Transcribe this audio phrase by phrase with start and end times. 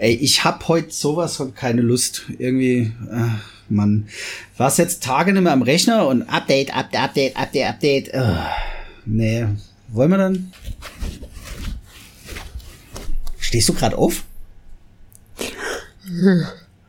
[0.00, 2.22] Ey, ich hab heute sowas von keine Lust.
[2.38, 4.06] Irgendwie, ach, Mann.
[4.56, 8.14] War's jetzt Tage nicht mehr am Rechner und Update, Update, Update, Update, Update.
[8.14, 8.38] Uh,
[9.06, 9.44] nee.
[9.88, 10.52] Wollen wir dann?
[13.38, 14.22] Stehst du gerade auf?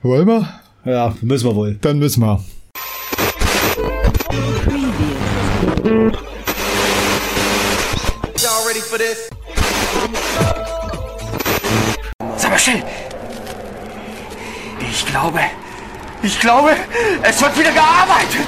[0.04, 0.62] Wollen wir?
[0.86, 1.80] Ja, müssen wir wohl.
[1.82, 2.46] Dann müssen wir.
[16.40, 16.72] Ich glaube,
[17.22, 18.48] es wird wieder gearbeitet.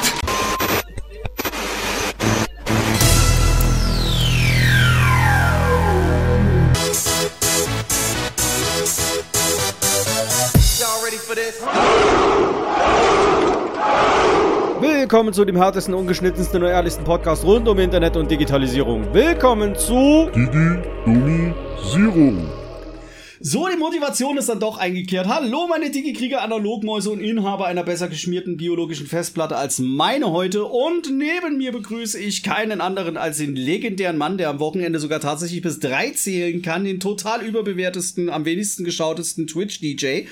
[10.80, 11.62] Y'all ready for this?
[14.80, 19.14] Willkommen zu dem härtesten, ungeschnittensten und ehrlichsten Podcast rund um Internet und Digitalisierung.
[19.14, 22.61] Willkommen zu Digitalisierung.
[23.44, 25.28] So, die Motivation ist dann doch eingekehrt.
[25.28, 30.66] Hallo, meine Digi-Krieger, Analogmäuse und Inhaber einer besser geschmierten biologischen Festplatte als meine heute.
[30.66, 35.22] Und neben mir begrüße ich keinen anderen als den legendären Mann, der am Wochenende sogar
[35.22, 40.28] tatsächlich bis drei zählen kann, den total überbewertesten, am wenigsten geschautesten Twitch-DJ.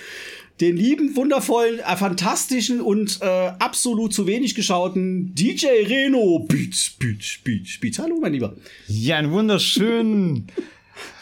[0.61, 6.45] Den lieben, wundervollen, äh, fantastischen und äh, absolut zu wenig geschauten DJ Reno.
[6.47, 7.97] Beats, Beats, Beats, Beats.
[7.97, 8.55] Hallo, mein Lieber.
[8.87, 10.45] Ja, einen wunderschönen,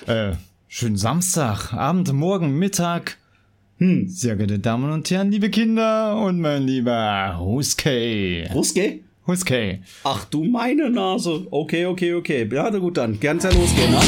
[0.05, 0.33] äh,
[0.67, 3.17] schönen Samstag, Abend, Morgen, Mittag.
[3.77, 8.47] Hm, sehr geehrte Damen und Herren, liebe Kinder und mein lieber Huskey.
[8.53, 8.99] Ruske?
[9.25, 9.81] Huskey.
[10.03, 11.47] Ach du meine Nase.
[11.51, 12.49] Okay, okay, okay.
[12.51, 13.19] Ja, na gut dann.
[13.19, 13.99] Ganz ja losgehen, ne?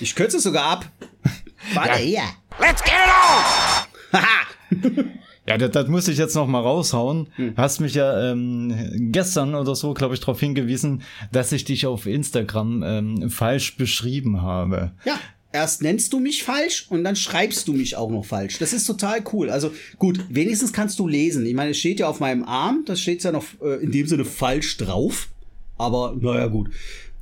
[0.00, 0.86] Ich kürze es sogar ab.
[1.74, 2.22] Warte hier.
[2.60, 4.20] Let's get it on!
[4.20, 5.04] Haha.
[5.46, 7.28] Ja, das, das muss ich jetzt noch mal raushauen.
[7.56, 8.74] Hast mich ja ähm,
[9.12, 14.40] gestern oder so, glaube ich, darauf hingewiesen, dass ich dich auf Instagram ähm, falsch beschrieben
[14.40, 14.92] habe.
[15.04, 15.18] Ja,
[15.52, 18.58] erst nennst du mich falsch und dann schreibst du mich auch noch falsch.
[18.58, 19.50] Das ist total cool.
[19.50, 21.44] Also gut, wenigstens kannst du lesen.
[21.46, 24.06] Ich meine, es steht ja auf meinem Arm, das steht ja noch äh, in dem
[24.06, 25.28] Sinne falsch drauf.
[25.76, 26.70] Aber naja, gut.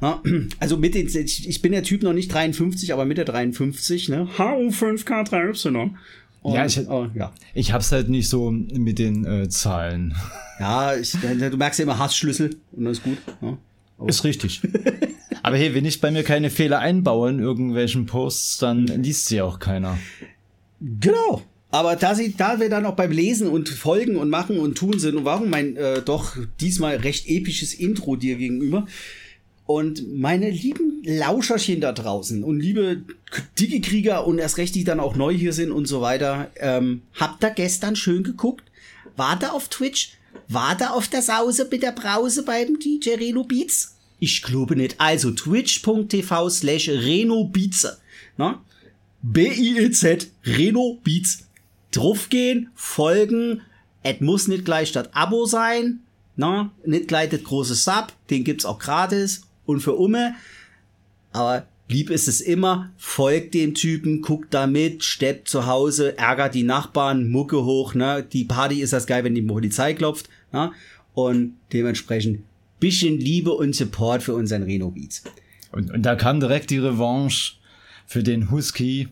[0.01, 0.23] Ja,
[0.59, 4.09] also mit den, ich ich bin der Typ noch nicht 53, aber mit der 53,
[4.09, 4.29] ne?
[4.37, 5.91] HU5K3Y.
[6.43, 7.33] Und, Ja, ich- äh, ja.
[7.55, 10.15] Ich hab's halt nicht so mit den äh, Zahlen.
[10.59, 13.19] Ja, ich, du merkst ja immer Hassschlüssel und das ist gut.
[13.41, 13.59] Ja.
[14.07, 14.61] Ist richtig.
[15.45, 19.41] Aber hey, wenn ich bei mir keine Fehler einbaue in irgendwelchen Posts, dann liest sie
[19.41, 19.99] auch keiner.
[20.81, 21.43] Genau.
[21.71, 24.99] Aber da, sie, da wir dann auch beim Lesen und Folgen und Machen und Tun
[24.99, 28.87] sind und warum mein äh, doch diesmal recht episches Intro dir gegenüber.
[29.67, 33.03] Und meine lieben Lauscherchen da draußen und liebe
[33.59, 37.45] Digi-Krieger und erst recht, die dann auch neu hier sind und so weiter, ähm, habt
[37.45, 38.65] ihr gestern schön geguckt?
[39.17, 40.17] War da auf Twitch?
[40.49, 43.97] War da auf der Sause mit der Brause beim DJ Reno Beats?
[44.19, 45.01] Ich glaube nicht.
[45.01, 47.87] Also twitch.tv slash Reno Beats.
[48.37, 48.59] Ne?
[49.23, 51.47] B-I-E-Z, Reno Beats.
[51.93, 53.63] Draufgehen, folgen.
[54.03, 56.01] Es muss nicht gleich das Abo sein.
[56.35, 58.13] Na, nicht gleich das große Sub.
[58.31, 59.43] Den gibt's auch gratis
[59.73, 60.35] und für Umme.
[61.33, 62.91] Aber lieb ist es immer.
[62.97, 67.95] Folgt dem Typen, guckt da mit, steppt zu Hause, ärgert die Nachbarn, Mucke hoch.
[67.95, 68.27] Ne?
[68.31, 70.29] Die Party ist das geil, wenn die Polizei klopft.
[70.53, 70.73] Na?
[71.15, 72.41] Und dementsprechend
[72.83, 75.23] bisschen Liebe und Support für unseren Reno Beats.
[75.71, 77.55] Und, und da kam direkt die Revanche
[78.07, 79.09] für den Husky.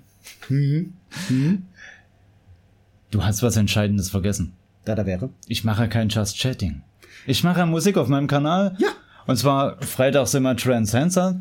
[3.10, 4.54] Du hast was Entscheidendes vergessen.
[4.84, 5.30] Da da wäre.
[5.46, 6.82] Ich mache kein Just Chatting.
[7.26, 8.76] Ich mache Musik auf meinem Kanal.
[8.78, 8.88] Ja.
[9.30, 11.40] Und zwar freitags immer Trance Hansa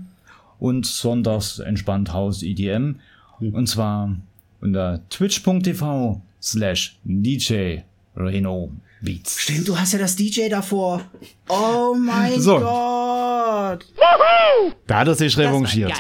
[0.60, 3.00] und sonntags entspannt House EDM.
[3.40, 4.16] Und zwar
[4.62, 7.78] unter twitch.tv slash DJ
[8.16, 9.40] Reno Beats.
[9.40, 11.02] Stimmt, du hast ja das DJ davor.
[11.48, 12.60] Oh mein So.
[12.60, 13.88] Gott.
[14.86, 15.94] Da hat er sich revanchiert.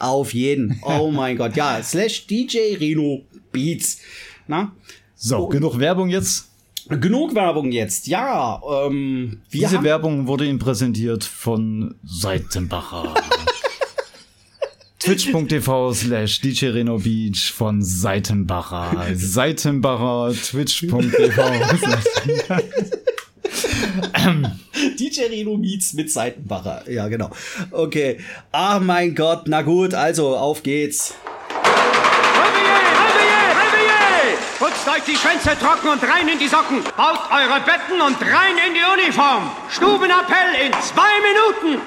[0.00, 0.80] Auf jeden.
[0.82, 1.54] Oh mein Gott.
[1.54, 3.22] Ja, slash DJ Reno
[3.52, 4.00] Beats.
[4.48, 4.72] Na?
[5.14, 6.51] So, genug Werbung jetzt.
[7.00, 8.06] Genug Werbung jetzt.
[8.06, 13.14] Ja, ähm, Diese Werbung wurde Ihnen präsentiert von Seitenbacher.
[14.98, 19.08] Twitch.tv slash DJ Reno Beach von Seitenbacher.
[19.14, 21.42] Seitenbacher, twitch.tv.
[24.98, 26.88] DJ Reno Beats mit Seitenbacher.
[26.88, 27.30] Ja, genau.
[27.72, 28.18] Okay.
[28.52, 29.48] Ach mein Gott.
[29.48, 31.14] Na gut, also auf geht's.
[34.62, 36.84] Putzt euch die Schwänze trocken und rein in die Socken.
[36.96, 39.50] Baut eure Betten und rein in die Uniform.
[39.68, 41.82] Stubenappell in zwei Minuten.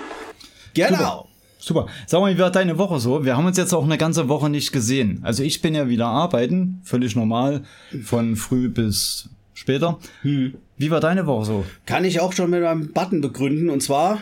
[0.74, 1.30] Genau.
[1.57, 1.88] Super.
[2.06, 3.24] Sag mal, wie war deine Woche so?
[3.24, 5.22] Wir haben uns jetzt auch eine ganze Woche nicht gesehen.
[5.24, 7.63] Also ich bin ja wieder arbeiten, völlig normal,
[8.04, 9.98] von früh bis später.
[10.22, 11.66] Wie war deine Woche so?
[11.86, 14.22] Kann ich auch schon mit einem Button begründen und zwar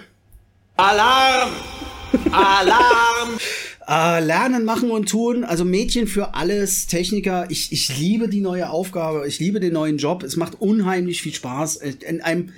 [0.77, 1.49] Alarm!
[2.31, 3.29] Alarm!
[3.87, 5.43] Äh, lernen, machen und tun.
[5.43, 7.47] Also Mädchen für alles, Techniker.
[7.49, 9.27] Ich, ich liebe die neue Aufgabe.
[9.27, 10.23] Ich liebe den neuen Job.
[10.23, 11.77] Es macht unheimlich viel Spaß.
[11.77, 12.53] Äh, In einem,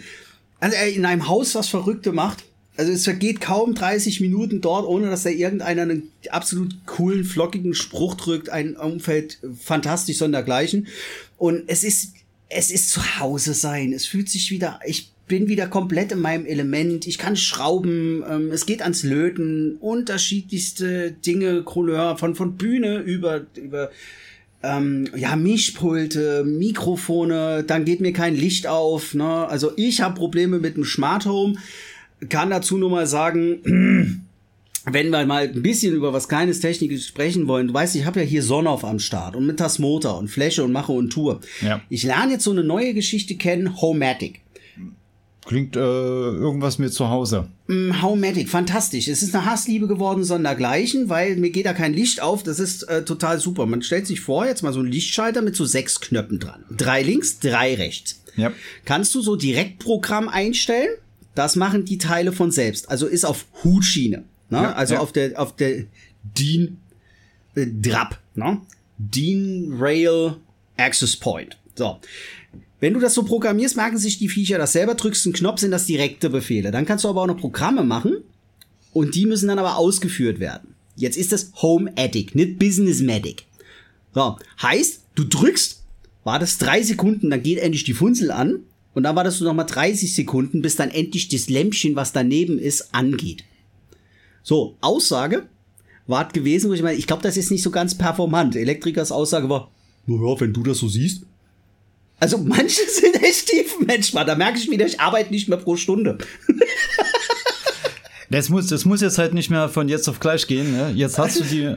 [0.60, 2.44] also äh, in einem Haus, was Verrückte macht.
[2.78, 7.74] Also es vergeht kaum 30 Minuten dort, ohne dass da irgendeiner einen absolut coolen, flockigen
[7.74, 8.50] Spruch drückt.
[8.50, 10.88] Ein Umfeld fantastisch sondergleichen.
[11.38, 12.14] Und es ist,
[12.50, 13.94] es ist zu Hause sein.
[13.94, 17.08] Es fühlt sich wieder, ich bin wieder komplett in meinem Element.
[17.08, 23.42] Ich kann schrauben, ähm, es geht ans Löten, unterschiedlichste Dinge, Couleur, von, von Bühne über,
[23.56, 23.90] über
[24.62, 29.14] ähm, ja, Mischpulte, Mikrofone, dann geht mir kein Licht auf.
[29.14, 29.48] Ne?
[29.48, 31.56] Also ich habe Probleme mit dem Smart Home.
[32.30, 33.60] Kann dazu nur mal sagen,
[34.92, 38.22] wenn wir mal ein bisschen über was kleines Technisches sprechen wollen, du weißt, ich habe
[38.22, 41.40] ja hier Sonoff am Start und mit Tasmotor und Fläche und mache und tue.
[41.62, 41.82] Ja.
[41.90, 44.45] Ich lerne jetzt so eine neue Geschichte kennen, Homematic.
[45.46, 47.48] Klingt äh, irgendwas mit zu Hause.
[47.68, 49.08] Mm, Homematic, fantastisch.
[49.08, 52.42] Es ist eine Hassliebe geworden, sondergleichen, weil mir geht da kein Licht auf.
[52.42, 53.68] Das ist äh, total super.
[53.68, 56.64] Man stellt sich vor, jetzt mal so einen Lichtschalter mit so sechs Knöpfen dran.
[56.76, 58.22] Drei links, drei rechts.
[58.36, 58.52] Ja.
[58.86, 60.90] Kannst du so Direktprogramm einstellen?
[61.36, 62.90] Das machen die Teile von selbst.
[62.90, 64.24] Also ist auf Hutschiene.
[64.50, 64.58] Ne?
[64.58, 65.00] Ja, also ja.
[65.00, 65.84] auf der auf der
[66.24, 66.78] DIN
[67.56, 68.62] äh, DRAP, ne?
[68.98, 70.38] DIN Rail
[70.78, 71.58] Access Point.
[71.76, 72.00] So.
[72.80, 75.72] Wenn du das so programmierst, merken sich die Viecher das selber, drückst einen Knopf, sind
[75.72, 76.72] das direkte Befehle.
[76.72, 78.18] Dann kannst du aber auch noch Programme machen
[78.92, 80.76] und die müssen dann aber ausgeführt werden.
[80.96, 83.46] Jetzt ist das Home Attic, nicht Business Matic.
[84.14, 85.84] So, heißt, du drückst,
[86.24, 88.60] wartest drei Sekunden, dann geht endlich die Funzel an
[88.94, 92.94] und dann wartest du nochmal 30 Sekunden, bis dann endlich das Lämpchen, was daneben ist,
[92.94, 93.44] angeht.
[94.42, 95.48] So, Aussage
[96.08, 98.56] war gewesen, wo ich meine, ich glaube, das ist nicht so ganz performant.
[98.56, 99.72] Elektrikers Aussage war,
[100.06, 101.24] naja, wenn du das so siehst.
[102.20, 104.26] Also manche sind echt tief manchmal.
[104.26, 106.18] Da merke ich wieder, ich arbeite nicht mehr pro Stunde.
[108.30, 110.72] Das muss, das muss jetzt halt nicht mehr von jetzt auf gleich gehen.
[110.72, 110.92] Ne?
[110.96, 111.76] Jetzt hast du die.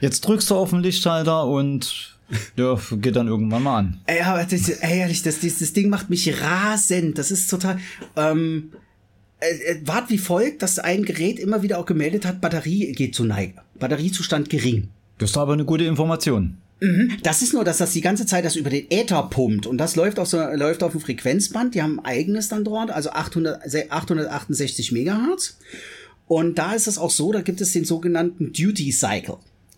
[0.00, 2.16] Jetzt drückst du auf den Lichtschalter und
[2.56, 4.00] ja, geht dann irgendwann mal an.
[4.06, 7.18] Ey, aber das, ey, ehrlich, das, das, das Ding macht mich rasend.
[7.18, 7.78] Das ist total.
[8.16, 8.72] Ähm,
[9.40, 13.14] äh, äh, wart wie folgt, dass ein Gerät immer wieder auch gemeldet hat, Batterie geht
[13.14, 13.54] zu Neige.
[13.78, 14.88] Batteriezustand gering.
[15.18, 16.58] Das ist aber eine gute Information.
[17.22, 19.96] Das ist nur, dass das die ganze Zeit das über den Äther pumpt und das
[19.96, 21.74] läuft auf so läuft auf dem Frequenzband.
[21.74, 25.58] Die haben ein eigenes dann dort, also 800, 868 Megahertz.
[26.26, 29.36] Und da ist es auch so, da gibt es den sogenannten Duty Cycle.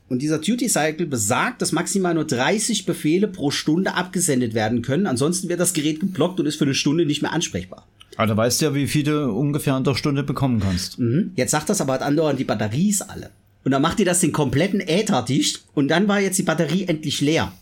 [0.08, 5.06] Und dieser Duty Cycle besagt, dass maximal nur 30 Befehle pro Stunde abgesendet werden können.
[5.06, 7.86] Ansonsten wird das Gerät geblockt und ist für eine Stunde nicht mehr ansprechbar.
[8.16, 10.98] Aber da weißt du ja, wie viel du ungefähr in der Stunde bekommen kannst.
[10.98, 11.32] Mhm.
[11.34, 13.30] Jetzt sagt das aber halt andauernd, die Batterie ist alle.
[13.66, 16.84] Und dann macht ihr das den kompletten Äther dicht und dann war jetzt die Batterie
[16.86, 17.52] endlich leer.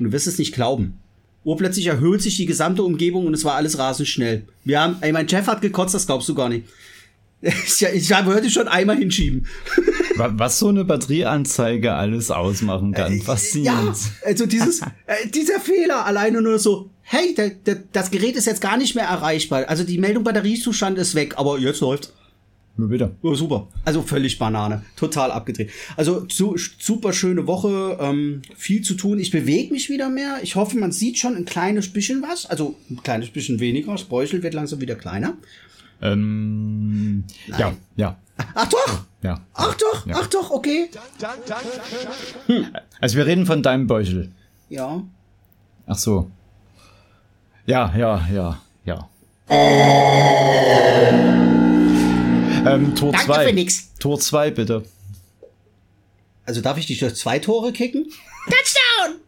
[0.00, 0.98] Und du wirst es nicht glauben.
[1.44, 4.42] Urplötzlich erhöht sich die gesamte Umgebung und es war alles rasend schnell.
[4.64, 6.66] Wir haben, ey, mein Chef hat gekotzt, das glaubst du gar nicht.
[7.42, 9.46] Ich, ich wollte schon einmal hinschieben.
[10.16, 13.18] Wa- Was so eine Batterieanzeige alles ausmachen kann.
[13.18, 13.96] Ja, Faszinierend.
[14.24, 17.34] also dieses, äh, dieser Fehler alleine nur so, hey,
[17.92, 19.66] das Gerät ist jetzt gar nicht mehr erreichbar.
[19.68, 22.14] Also die Meldung Batteriezustand ist weg, aber jetzt läuft.
[22.76, 23.12] Nur wieder.
[23.22, 23.68] Ja, super.
[23.84, 24.82] Also völlig Banane.
[24.96, 25.70] Total abgedreht.
[25.96, 27.98] Also zu, super schöne Woche.
[28.00, 29.20] Ähm, viel zu tun.
[29.20, 30.38] Ich bewege mich wieder mehr.
[30.42, 32.46] Ich hoffe, man sieht schon ein kleines bisschen was.
[32.46, 33.92] Also ein kleines bisschen weniger.
[33.92, 35.34] Das Bäuchel wird langsam wieder kleiner.
[36.02, 38.18] Ähm, ja, ja,
[38.54, 39.04] Ach doch!
[39.22, 39.40] ja.
[39.54, 40.06] Ach doch!
[40.06, 40.16] Ja.
[40.18, 40.90] Ach doch, okay.
[43.00, 44.32] Also wir reden von deinem Beutel.
[44.68, 45.02] Ja.
[45.86, 46.30] Ach so.
[47.66, 49.08] Ja, ja, ja, ja.
[52.66, 53.46] Ähm, Tor Danke 2.
[53.48, 53.94] für nix.
[53.98, 54.84] Tor 2, bitte.
[56.46, 58.04] Also darf ich dich durch zwei Tore kicken?
[58.46, 59.20] Touchdown!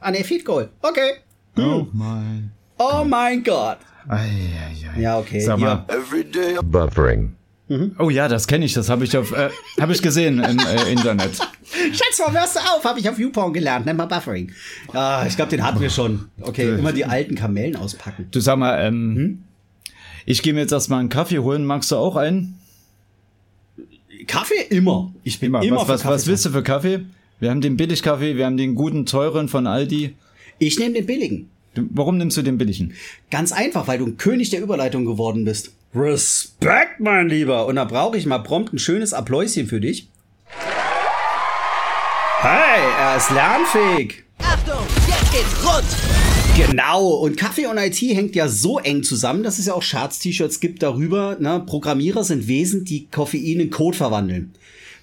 [0.00, 0.70] Ah, ne, Feed Goal.
[0.80, 1.12] Okay.
[1.58, 2.50] Oh mein.
[2.78, 3.78] Oh mein Gott.
[4.98, 5.40] Ja, okay.
[5.40, 5.86] Sag mal.
[6.64, 7.36] Buffering.
[7.98, 8.74] Oh ja, das kenne ich.
[8.74, 9.48] Das habe ich auf, äh,
[9.80, 11.36] habe ich gesehen im äh, Internet.
[11.36, 12.84] Schatz, warum hörst du auf?
[12.84, 13.86] Habe ich auf YouPorn gelernt.
[13.86, 14.52] Nenn mal Buffering.
[14.92, 16.28] Ah, ich glaube, den hatten wir schon.
[16.40, 18.28] Okay, immer die alten Kamellen auspacken.
[18.30, 19.44] Du sag mal, ähm, Hm?
[20.26, 21.64] ich gehe mir jetzt erstmal einen Kaffee holen.
[21.64, 22.58] Magst du auch einen?
[24.26, 25.12] Kaffee immer.
[25.24, 25.62] Ich bin Immer.
[25.62, 26.14] immer, was, für was, Kaffee.
[26.14, 27.00] was willst du für Kaffee?
[27.40, 30.14] Wir haben den Billigkaffee, wir haben den guten, teuren von Aldi.
[30.58, 31.50] Ich nehme den billigen.
[31.74, 32.94] Warum nimmst du den billigen?
[33.30, 35.72] Ganz einfach, weil du ein König der Überleitung geworden bist.
[35.94, 37.66] Respekt, mein Lieber.
[37.66, 40.08] Und da brauche ich mal prompt ein schönes Appläuschen für dich.
[42.40, 44.24] Hey, er ist lernfähig.
[44.38, 46.11] Achtung, jetzt geht's rund.
[46.54, 50.60] Genau, und Kaffee und IT hängt ja so eng zusammen, dass es ja auch Scherz-T-Shirts
[50.60, 51.36] gibt darüber.
[51.40, 51.62] Ne?
[51.66, 54.52] Programmierer sind Wesen, die Koffein in Code verwandeln.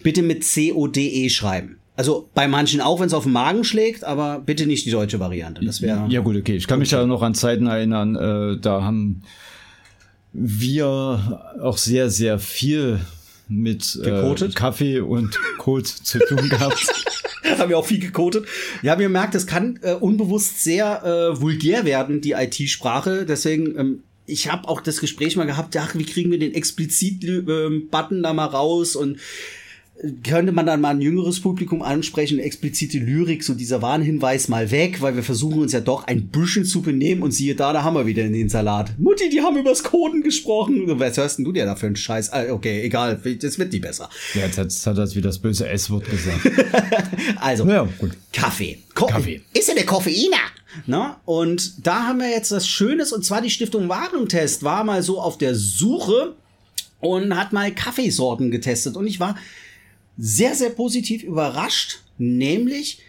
[0.04, 1.80] Bitte mit C-O-D-E schreiben.
[1.96, 5.20] Also bei manchen auch, wenn es auf den Magen schlägt, aber bitte nicht die deutsche
[5.20, 5.66] Variante.
[5.66, 6.06] Das wäre.
[6.10, 6.56] Ja gut, okay.
[6.56, 9.24] Ich kann mich da noch an Zeiten erinnern, äh, da haben
[10.32, 13.00] wir auch sehr, sehr viel
[13.50, 14.50] mit äh?
[14.54, 16.88] Kaffee und Kot zu tun gehabt.
[17.60, 18.46] haben wir auch viel gekotet.
[18.82, 23.26] Ja, wir merkt, es kann äh, unbewusst sehr äh, vulgär werden, die IT-Sprache.
[23.26, 28.24] Deswegen, ähm, ich habe auch das Gespräch mal gehabt, ach, wie kriegen wir den Explizit-Button
[28.24, 29.20] da mal raus und äh,
[30.24, 35.02] könnte man dann mal ein jüngeres Publikum ansprechen, explizite Lyrik, so dieser Warnhinweis mal weg,
[35.02, 37.96] weil wir versuchen uns ja doch ein bisschen zu benehmen und siehe da, da haben
[37.96, 38.98] wir wieder den Salat.
[38.98, 40.84] Mutti, die haben übers Coden gesprochen.
[41.00, 42.32] Was hörst denn du dir da für einen Scheiß?
[42.32, 44.10] Ah, Okay, egal, das wird nie besser.
[44.36, 46.40] Ja, jetzt hat, jetzt hat er wieder das böse S-Wort gesagt.
[47.38, 47.88] Also, Ja.
[48.34, 48.80] Kaffee.
[48.96, 49.42] Ko Kaffee.
[49.54, 50.38] Ist ja der Koffeiner.
[50.86, 55.04] Na, und da haben wir jetzt was Schönes, und zwar die Stiftung Warentest war mal
[55.04, 56.36] so auf der Suche
[57.00, 58.96] und hat mal Kaffeesorten getestet.
[58.96, 59.36] Und ich war
[60.20, 63.00] sehr, sehr positiv überrascht, nämlich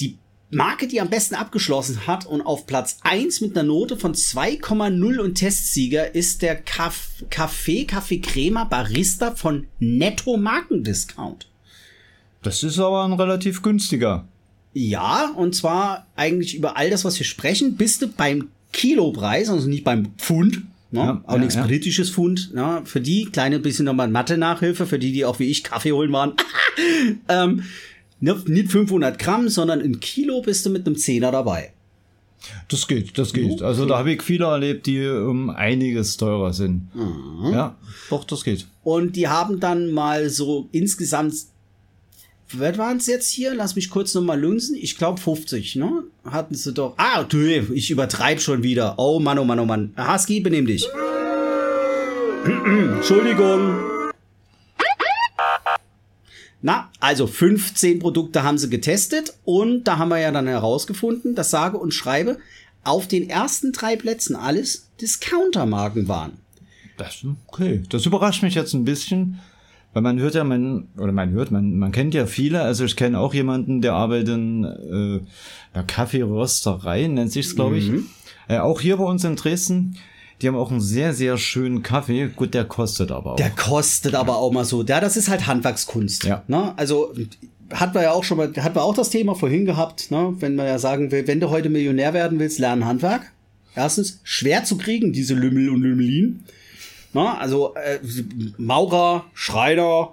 [0.00, 0.18] die
[0.50, 5.18] Marke, die am besten abgeschlossen hat und auf Platz 1 mit einer Note von 2,0
[5.18, 11.46] und Testsieger ist der Kaff Kaffee, Kaffee Crema Barista von Netto Markendiscount.
[12.42, 14.26] Das ist aber ein relativ günstiger.
[14.72, 19.68] Ja, und zwar eigentlich über all das, was wir sprechen, bist du beim Kilopreis, also
[19.68, 20.62] nicht beim Pfund.
[20.90, 21.00] Ne?
[21.00, 21.66] Ja, auch ja, nichts ja.
[21.66, 22.54] britisches Pfund.
[22.54, 22.82] Ne?
[22.84, 26.34] Für die kleine bisschen nochmal Mathe-Nachhilfe, für die, die auch wie ich Kaffee holen waren.
[27.28, 27.64] ähm,
[28.20, 31.72] ne, nicht 500 Gramm, sondern ein Kilo bist du mit einem Zehner dabei.
[32.68, 33.62] Das geht, das geht.
[33.62, 36.94] Also da habe ich viele erlebt, die um einiges teurer sind.
[36.94, 37.52] Mhm.
[37.52, 37.76] Ja,
[38.10, 38.66] doch, das geht.
[38.84, 41.34] Und die haben dann mal so insgesamt,
[42.52, 43.54] was waren es jetzt hier?
[43.54, 44.76] Lass mich kurz nochmal lunzen.
[44.76, 46.04] Ich glaube 50, ne?
[46.24, 46.94] Hatten sie doch.
[46.96, 48.94] Ah, du, ich übertreibe schon wieder.
[48.98, 49.94] Oh Mann, oh Mann, oh Mann.
[49.96, 50.88] Husky, benimm dich.
[52.46, 53.96] Entschuldigung.
[56.62, 61.50] Na, also 15 Produkte haben sie getestet und da haben wir ja dann herausgefunden, dass
[61.50, 62.38] sage und schreibe
[62.82, 66.38] auf den ersten drei Plätzen alles Discounter-Marken waren.
[66.96, 67.82] Das, okay.
[67.90, 69.38] Das überrascht mich jetzt ein bisschen,
[69.96, 72.96] weil man hört ja, man, oder man hört, man, man kennt ja viele, also ich
[72.96, 75.20] kenne auch jemanden, der arbeitet in äh,
[75.72, 77.90] einer Kaffeerösterei, nennt sich's, glaube ich.
[78.46, 79.96] Äh, auch hier bei uns in Dresden.
[80.42, 82.28] Die haben auch einen sehr, sehr schönen Kaffee.
[82.28, 83.36] Gut, der kostet aber auch.
[83.36, 84.84] Der kostet aber auch mal so.
[84.84, 86.24] Ja, das ist halt Handwerkskunst.
[86.24, 86.42] Ja.
[86.46, 86.74] Ne?
[86.76, 87.14] Also
[87.72, 90.34] hat wir ja auch schon mal, hat wir auch das Thema vorhin gehabt, ne?
[90.40, 93.32] wenn man ja sagen will, wenn du heute Millionär werden willst, lernen Handwerk.
[93.74, 96.44] Erstens, schwer zu kriegen, diese Lümmel und Lümmelin.
[97.16, 97.38] Ne?
[97.38, 97.98] Also äh,
[98.58, 100.12] Maurer, Schreiner,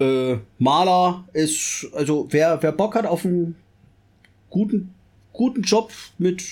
[0.00, 3.54] äh, Maler ist, also wer, wer Bock hat auf einen
[4.50, 4.92] guten,
[5.32, 6.42] guten Job mit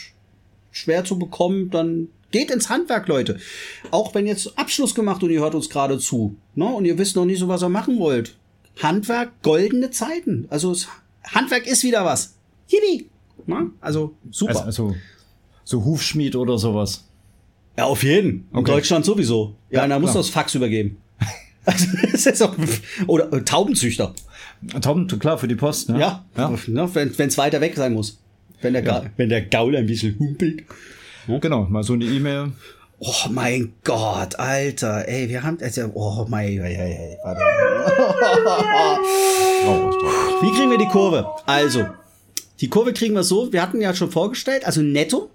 [0.70, 3.40] schwer zu bekommen, dann geht ins Handwerk, Leute.
[3.90, 7.16] Auch wenn jetzt Abschluss gemacht und ihr hört uns gerade zu, ne, und ihr wisst
[7.16, 8.36] noch nicht so, was ihr machen wollt.
[8.80, 10.46] Handwerk, goldene Zeiten.
[10.50, 10.72] Also
[11.24, 12.36] Handwerk ist wieder was.
[12.68, 13.10] Yippie!
[13.44, 13.72] Ne?
[13.80, 14.50] Also super.
[14.50, 14.94] also, also
[15.64, 17.09] so Hufschmied oder sowas.
[17.80, 18.48] Ja, auf jeden.
[18.52, 18.72] In Okay.
[18.72, 19.54] Deutschland sowieso.
[19.70, 20.22] Ja, Ja, da musst du klar.
[20.24, 20.96] das Fax übergeben.
[21.66, 22.54] Also, das ist auch,
[23.06, 24.14] oder äh, Taubenzüchter.
[24.80, 26.00] Tauben, klar, für die Post, ne?
[26.00, 26.48] Ja, ja.
[26.66, 28.18] Ne, wenn es weiter weg sein muss.
[28.62, 30.64] Wenn der, Ga wenn der Gaul ein bisschen humpelt.
[31.26, 32.52] Genau, mal so eine E-Mail.
[32.98, 37.40] Oh mein Gott, Alter, ey, wir haben also, oh mein, ey, ey, ey, warte.
[40.42, 41.26] Wie kriegen wir die Kurve?
[41.46, 41.86] Also,
[42.60, 45.30] die Kurve kriegen wir so, wir hatten ja schon vorgestellt, also netto.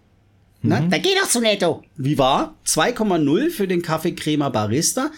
[0.67, 1.83] Na, da geht doch zu netto.
[1.97, 2.55] Wie war?
[2.65, 5.11] 2,0 für den Kaffee Crema Barista.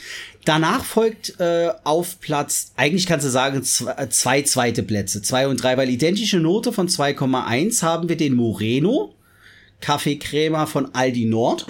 [0.45, 5.47] Danach folgt äh, auf Platz, eigentlich kannst du sagen, zwei, äh, zwei zweite Plätze, zwei
[5.47, 9.13] und drei, weil identische Note von 2,1 haben wir den Moreno,
[9.81, 11.65] Kaffee Crema von Aldi Nord.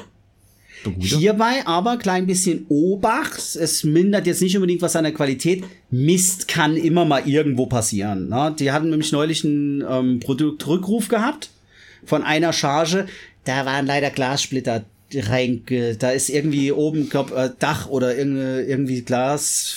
[1.00, 3.56] Hierbei aber klein bisschen Obacht.
[3.56, 5.64] Es mindert jetzt nicht unbedingt was an der Qualität.
[5.90, 8.30] Mist kann immer mal irgendwo passieren.
[8.30, 8.56] Ne?
[8.60, 11.50] Die hatten nämlich neulich einen ähm, Produktrückruf gehabt
[12.06, 13.08] von einer Charge.
[13.48, 15.64] Da waren leider Glassplitter rein.
[16.00, 19.76] Da ist irgendwie oben, glaub, äh, Dach oder irgendwie Glas.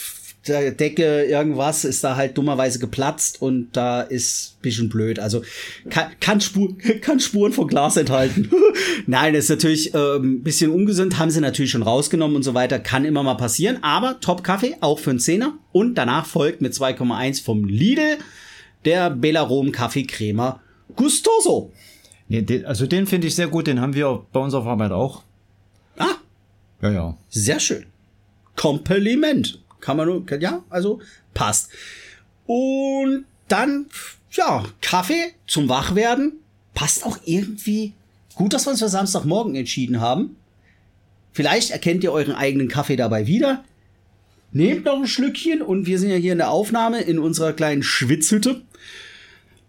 [0.49, 5.21] der Decke, irgendwas ist da halt dummerweise geplatzt und da ist bisschen blöd.
[5.21, 5.43] Also
[5.89, 8.51] kann, kann, Spur, kann Spuren von Glas enthalten.
[9.07, 12.81] Nein, ist natürlich ähm, bisschen ungesund, haben sie natürlich schon rausgenommen und so weiter.
[12.81, 15.59] Kann immer mal passieren, aber Top-Kaffee, auch für einen Zehner.
[15.71, 18.19] Und danach folgt mit 2,1 vom Lidl
[18.85, 20.61] der Belarom Kaffee Crema
[20.97, 21.73] Gustoso.
[22.31, 24.93] Nee, den, also den finde ich sehr gut, den haben wir bei uns auf Arbeit
[24.93, 25.25] auch.
[25.99, 26.15] Ah,
[26.81, 27.17] Ja, ja.
[27.29, 27.87] Sehr schön.
[28.55, 29.61] Kompliment.
[29.81, 31.01] Kann man nur, ja, also
[31.35, 31.71] passt.
[32.47, 33.87] Und dann,
[34.31, 36.35] ja, Kaffee zum Wachwerden.
[36.73, 37.95] Passt auch irgendwie
[38.37, 40.37] gut, dass wir uns für Samstagmorgen entschieden haben.
[41.33, 43.65] Vielleicht erkennt ihr euren eigenen Kaffee dabei wieder.
[44.53, 47.83] Nehmt noch ein Schlückchen und wir sind ja hier in der Aufnahme in unserer kleinen
[47.83, 48.63] Schwitzhütte.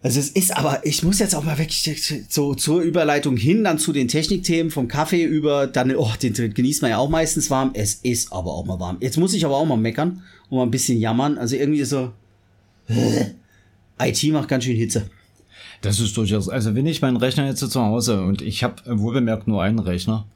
[0.04, 3.78] Also es ist aber, ich muss jetzt auch mal wirklich so zur Überleitung hin, dann
[3.78, 7.70] zu den Technikthemen vom Kaffee über, dann, oh, den genießt man ja auch meistens warm.
[7.74, 8.96] Es ist aber auch mal warm.
[9.00, 11.38] Jetzt muss ich aber auch mal meckern und mal ein bisschen jammern.
[11.38, 12.12] Also irgendwie so,
[12.88, 13.26] äh,
[14.00, 15.08] IT macht ganz schön Hitze.
[15.82, 19.46] Das ist durchaus, also wenn ich meinen Rechner jetzt zu Hause und ich habe wohlbemerkt
[19.48, 20.26] nur einen Rechner,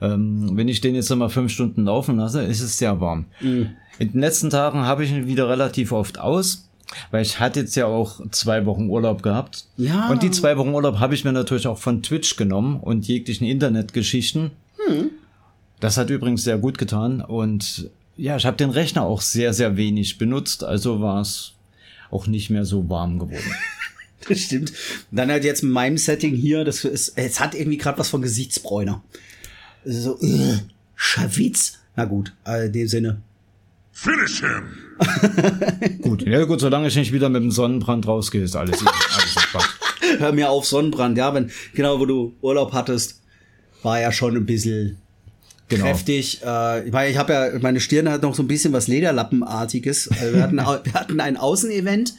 [0.00, 3.26] ähm, wenn ich den jetzt mal fünf Stunden laufen lasse, ist es sehr warm.
[3.98, 6.67] In den letzten Tagen habe ich ihn wieder relativ oft aus,
[7.10, 9.64] weil ich hatte jetzt ja auch zwei Wochen Urlaub gehabt.
[9.76, 10.08] Ja.
[10.10, 13.46] Und die zwei Wochen Urlaub habe ich mir natürlich auch von Twitch genommen und jeglichen
[13.46, 14.50] Internetgeschichten.
[15.80, 19.76] Das hat übrigens sehr gut getan und ja, ich habe den Rechner auch sehr, sehr
[19.76, 21.52] wenig benutzt, also war es
[22.10, 23.38] auch nicht mehr so warm geworden.
[24.28, 24.72] Das stimmt.
[25.12, 28.20] Dann halt jetzt in meinem Setting hier, das ist, es hat irgendwie gerade was von
[28.20, 29.02] Gesichtsbräuner.
[29.84, 30.58] So, äh,
[30.96, 31.78] Schawitz.
[31.96, 33.22] Na gut, äh, in dem Sinne.
[36.02, 39.78] gut, ja gut, solange ich nicht wieder mit dem Sonnenbrand rausgehe, ist alles, alles entspannt.
[40.18, 41.18] Hör mir auf, Sonnenbrand.
[41.18, 43.20] Ja, wenn, genau, wo du Urlaub hattest,
[43.82, 44.98] war ja schon ein bisschen
[45.68, 45.84] Genau.
[45.84, 46.40] kräftig.
[46.42, 50.06] Äh, ich meine, ich habe ja, meine Stirn hat noch so ein bisschen was Lederlappenartiges.
[50.06, 52.14] Äh, wir, hatten, wir hatten ein Außenevent,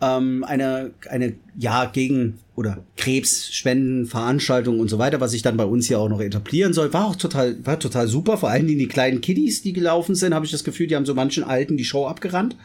[0.00, 5.86] ähm, eine, eine, ja, gegen oder Krebsspendenveranstaltung und so weiter, was sich dann bei uns
[5.86, 6.92] hier auch noch etablieren soll.
[6.92, 8.38] War auch total, war total super.
[8.38, 11.06] Vor allen Dingen die kleinen Kiddies, die gelaufen sind, habe ich das Gefühl, die haben
[11.06, 12.56] so manchen Alten die Show abgerannt.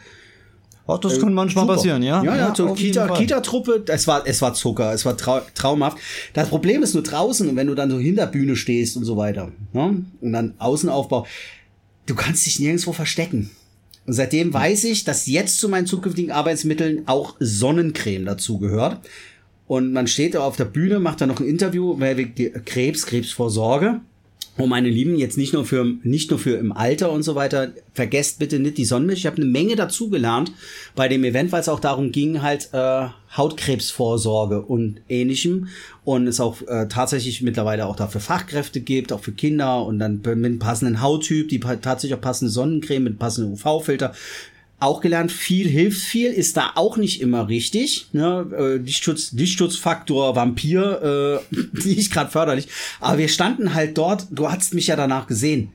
[0.86, 1.76] Ach, das kann manchmal Super.
[1.76, 2.22] passieren, ja?
[2.24, 3.08] Ja, ja, so jeden Kita.
[3.08, 5.98] Kita-Truppe, es war, es war Zucker, es war trau traumhaft.
[6.32, 9.16] Das Problem ist nur draußen, und wenn du dann so hinter Bühne stehst und so
[9.16, 10.04] weiter, ne?
[10.20, 11.26] und dann Außenaufbau,
[12.06, 13.50] du kannst dich nirgendwo verstecken.
[14.06, 19.00] Und seitdem weiß ich, dass jetzt zu meinen zukünftigen Arbeitsmitteln auch Sonnencreme dazu gehört.
[19.66, 22.26] Und man steht da auf der Bühne, macht dann noch ein Interview, weil wir
[22.64, 24.00] Krebs, Krebsvorsorge.
[24.58, 27.72] Oh, meine Lieben, jetzt nicht nur für nicht nur für im Alter und so weiter.
[27.94, 29.20] Vergesst bitte nicht die Sonnenmilch.
[29.20, 30.52] Ich habe eine Menge dazugelernt
[30.94, 35.68] bei dem Event, weil es auch darum ging, halt äh, Hautkrebsvorsorge und ähnlichem.
[36.04, 40.20] Und es auch äh, tatsächlich mittlerweile auch dafür Fachkräfte gibt, auch für Kinder und dann
[40.36, 44.12] mit passenden Hauttyp, die pa- tatsächlich auch passende Sonnencreme mit passendem UV-Filter
[44.82, 48.06] auch gelernt, viel hilft viel, ist da auch nicht immer richtig.
[48.12, 48.46] Ne?
[48.56, 51.56] Äh, Lichtschutz, Lichtschutzfaktor Vampir, äh,
[51.86, 52.68] nicht gerade förderlich.
[53.00, 55.72] Aber wir standen halt dort, du hast mich ja danach gesehen.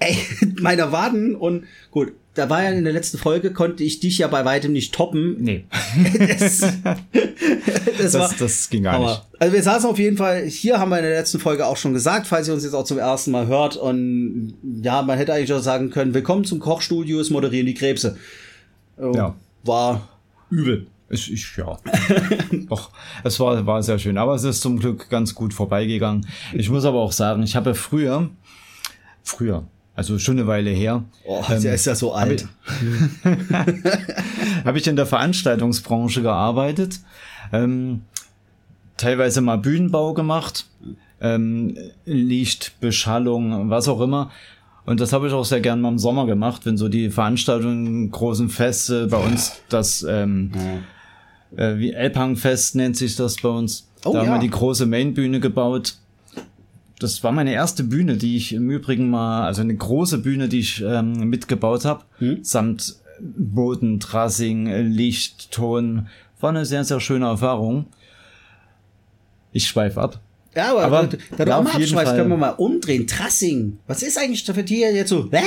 [0.00, 0.16] Ey,
[0.60, 4.28] meine Waden und gut, da war ja in der letzten Folge, konnte ich dich ja
[4.28, 5.36] bei weitem nicht toppen.
[5.40, 5.64] Nee,
[6.38, 6.60] Das,
[7.98, 9.22] das, das, das ging gar aber, nicht.
[9.40, 11.94] Also wir saßen auf jeden Fall, hier haben wir in der letzten Folge auch schon
[11.94, 13.76] gesagt, falls ihr uns jetzt auch zum ersten Mal hört.
[13.76, 18.16] Und ja, man hätte eigentlich auch sagen können, willkommen zum Kochstudio, es moderieren die Krebse.
[18.98, 19.34] Äh, Ja.
[19.64, 20.08] War
[20.50, 20.86] übel.
[21.10, 21.76] Ich, ich, ja.
[22.68, 22.90] Doch,
[23.24, 24.16] es war, war sehr schön.
[24.16, 26.26] Aber es ist zum Glück ganz gut vorbeigegangen.
[26.54, 28.30] Ich muss aber auch sagen, ich habe früher,
[29.24, 29.66] früher,
[29.98, 32.46] also schon eine Weile her, Oh, ähm, der ist ja so alt.
[34.64, 37.00] habe ich in der Veranstaltungsbranche gearbeitet,
[37.52, 38.02] ähm,
[38.96, 40.66] teilweise mal Bühnenbau gemacht,
[41.20, 44.30] ähm, Licht, Beschallung, was auch immer.
[44.86, 48.12] Und das habe ich auch sehr gern mal im Sommer gemacht, wenn so die Veranstaltungen,
[48.12, 50.52] großen Feste bei uns, das ähm,
[51.56, 53.88] äh, wie Elbhangfest nennt sich das bei uns.
[54.04, 54.34] Oh, da haben ja.
[54.34, 55.96] wir die große Mainbühne gebaut.
[56.98, 60.60] Das war meine erste Bühne, die ich im Übrigen mal, also eine große Bühne, die
[60.60, 62.38] ich ähm, mitgebaut habe, Hm?
[62.42, 66.08] samt Boden, Trassing, Licht, Ton.
[66.40, 67.86] War eine sehr, sehr schöne Erfahrung.
[69.52, 70.20] Ich schweife ab.
[70.54, 73.06] Ja, aber, Aber, da du auch mal können wir mal umdrehen.
[73.06, 73.78] Trassing.
[73.86, 75.28] Was ist eigentlich für die jetzt so?
[75.30, 75.42] Hä?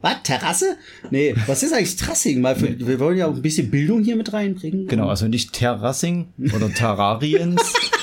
[0.00, 0.22] Was?
[0.22, 0.76] Terrasse?
[1.10, 2.40] Nee, was ist eigentlich Trassing?
[2.40, 4.86] Mal für, Wir wollen ja auch ein bisschen Bildung hier mit reinbringen.
[4.86, 7.72] Genau, also nicht Terrassing oder Terrariens.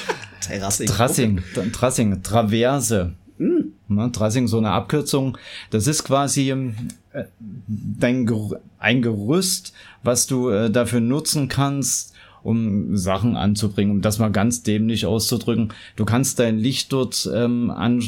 [0.47, 0.87] Terrassing.
[0.87, 3.13] Trassing, Trassing, Traverse.
[3.37, 5.37] Ne, Trassing, so eine Abkürzung.
[5.69, 6.75] Das ist quasi ähm,
[7.11, 7.25] äh,
[7.67, 14.19] dein Ger ein Gerüst, was du äh, dafür nutzen kannst, um Sachen anzubringen, um das
[14.19, 15.73] mal ganz dämlich auszudrücken.
[15.95, 18.03] Du kannst dein Licht dort ähm, an,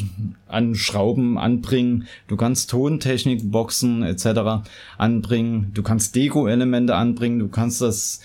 [0.46, 2.06] anschrauben, anbringen.
[2.28, 4.64] Du kannst Tontechnik, Boxen etc.
[4.96, 5.72] anbringen.
[5.74, 7.40] Du kannst Deko-Elemente anbringen.
[7.40, 8.20] Du kannst das,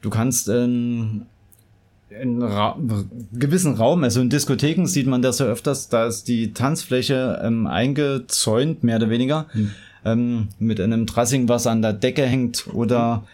[0.00, 1.26] du kannst ähm,
[2.20, 2.78] in Ra
[3.32, 7.66] gewissen Raum, also in Diskotheken sieht man das ja öfters, da ist die Tanzfläche ähm,
[7.66, 9.46] eingezäunt, mehr oder weniger,
[10.04, 13.24] ähm, mit einem Trassing, was an der Decke hängt oder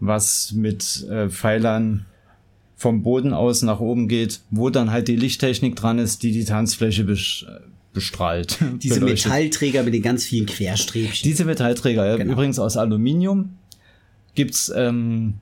[0.00, 2.06] was mit äh, Pfeilern
[2.76, 6.44] vom Boden aus nach oben geht, wo dann halt die Lichttechnik dran ist, die die
[6.44, 7.46] Tanzfläche besch
[7.94, 8.58] bestrahlt.
[8.82, 9.32] Diese beleuchtet.
[9.32, 11.26] Metallträger mit den ganz vielen Quersträbchen.
[11.26, 12.32] Diese Metallträger, Genau.
[12.34, 13.56] übrigens aus Aluminium,
[14.34, 15.34] gibt's ähm,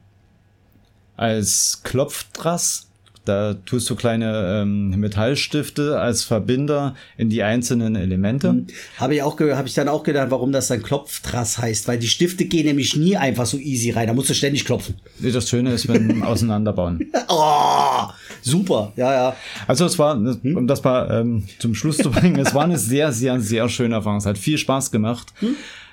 [1.16, 2.88] als Klopftrass,
[3.24, 8.66] Da tust du kleine ähm, Metallstifte als Verbinder in die einzelnen Elemente.
[8.98, 12.06] Habe ich auch habe ich dann auch gedacht, warum das dann Klopftrass heißt, weil die
[12.06, 14.08] Stifte gehen nämlich nie einfach so easy rein.
[14.08, 14.96] Da musst du ständig klopfen.
[15.20, 17.10] Das Schöne ist, wenn auseinanderbauen.
[17.28, 18.02] Oh,
[18.42, 18.92] super.
[18.96, 19.36] Ja, ja.
[19.66, 23.10] Also es war, um das mal ähm, zum Schluss zu bringen, es war eine sehr,
[23.12, 24.18] sehr, sehr schöne Erfahrung.
[24.18, 25.32] Es hat viel Spaß gemacht.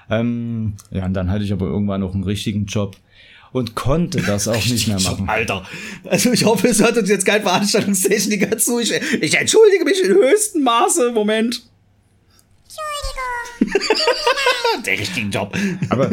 [0.09, 2.97] Ähm, ja, und dann hatte ich aber irgendwann noch einen richtigen Job
[3.53, 5.27] und konnte das auch nicht mehr machen.
[5.27, 5.65] Alter.
[6.05, 8.79] Also ich hoffe, es hört uns jetzt kein Veranstaltungstechniker zu.
[8.79, 11.11] Ich, ich entschuldige mich im höchsten Maße.
[11.11, 11.63] Moment.
[13.59, 13.83] Entschuldigung.
[14.85, 15.55] Der richtigen Job.
[15.89, 16.11] Aber,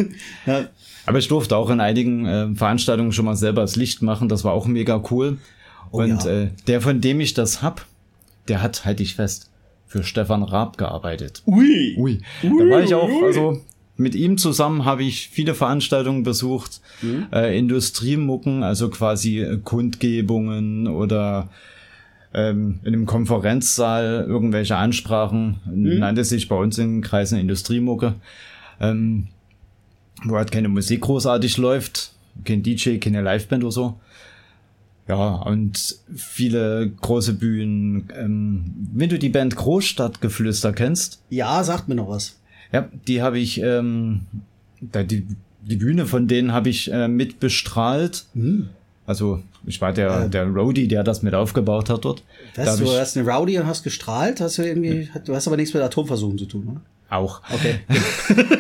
[1.07, 4.29] aber ich durfte auch in einigen äh, Veranstaltungen schon mal selber das Licht machen.
[4.29, 5.39] Das war auch mega cool.
[5.91, 6.43] und ja.
[6.43, 7.87] äh, der, von dem ich das hab,
[8.49, 9.51] der hat, halte ich fest,
[9.87, 11.43] für Stefan Raab gearbeitet.
[11.47, 11.95] Ui.
[11.97, 12.21] Ui.
[12.43, 13.63] Da war ich auch, also
[13.99, 16.81] mit ihm zusammen habe ich viele Veranstaltungen besucht,
[17.33, 21.51] äh, Industriemucken, also quasi äh, Kundgebungen oder
[22.33, 28.15] ähm, in einem Konferenzsaal irgendwelche Ansprachen, nannte sich bei uns in Kreisen Industriemucke,
[28.81, 29.29] ähm,
[30.25, 32.13] wo halt keine Musik großartig läuft,
[32.45, 34.01] kein DJ, keine Liveband oder so.
[35.09, 38.11] Ja, und viele große Bühnen.
[38.15, 42.38] Ähm, wenn du die Band Großstadtgeflüster kennst, Ja, sagt mir noch was.
[42.73, 44.23] Ja, die habe ich, ähm,
[44.81, 45.27] da die,
[45.63, 48.27] die Bühne von denen habe ich äh, mit bestrahlt.
[49.07, 52.23] Also ich war der, der Roadie, der das mit aufgebaut hat dort.
[52.55, 55.47] Da Was, hab du hast eine Rowdy und hast gestrahlt, hast du irgendwie, du hast
[55.47, 56.81] aber nichts mit Atomversuchen zu tun, oder?
[57.11, 57.43] auch.
[57.51, 57.81] Okay.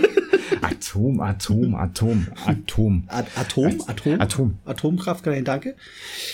[0.63, 3.05] Atom, Atom, Atom, Atom.
[3.09, 3.81] At Atom?
[3.87, 4.21] Atom?
[4.21, 4.59] Atom.
[4.65, 5.75] Atomkraft, danke.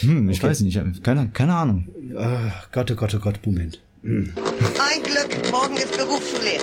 [0.00, 1.88] Hm, ich weiß nicht, keine, keine Ahnung.
[2.16, 3.80] Ah, Gott, oh Gott, oh Gott, Moment.
[4.06, 6.58] Ein Glück, morgen ist Berufsschule.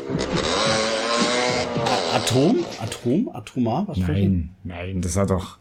[2.13, 2.63] Atom?
[2.79, 3.29] Atom?
[3.33, 3.87] Atomar?
[3.87, 5.57] Was Nein, nein, das hat doch.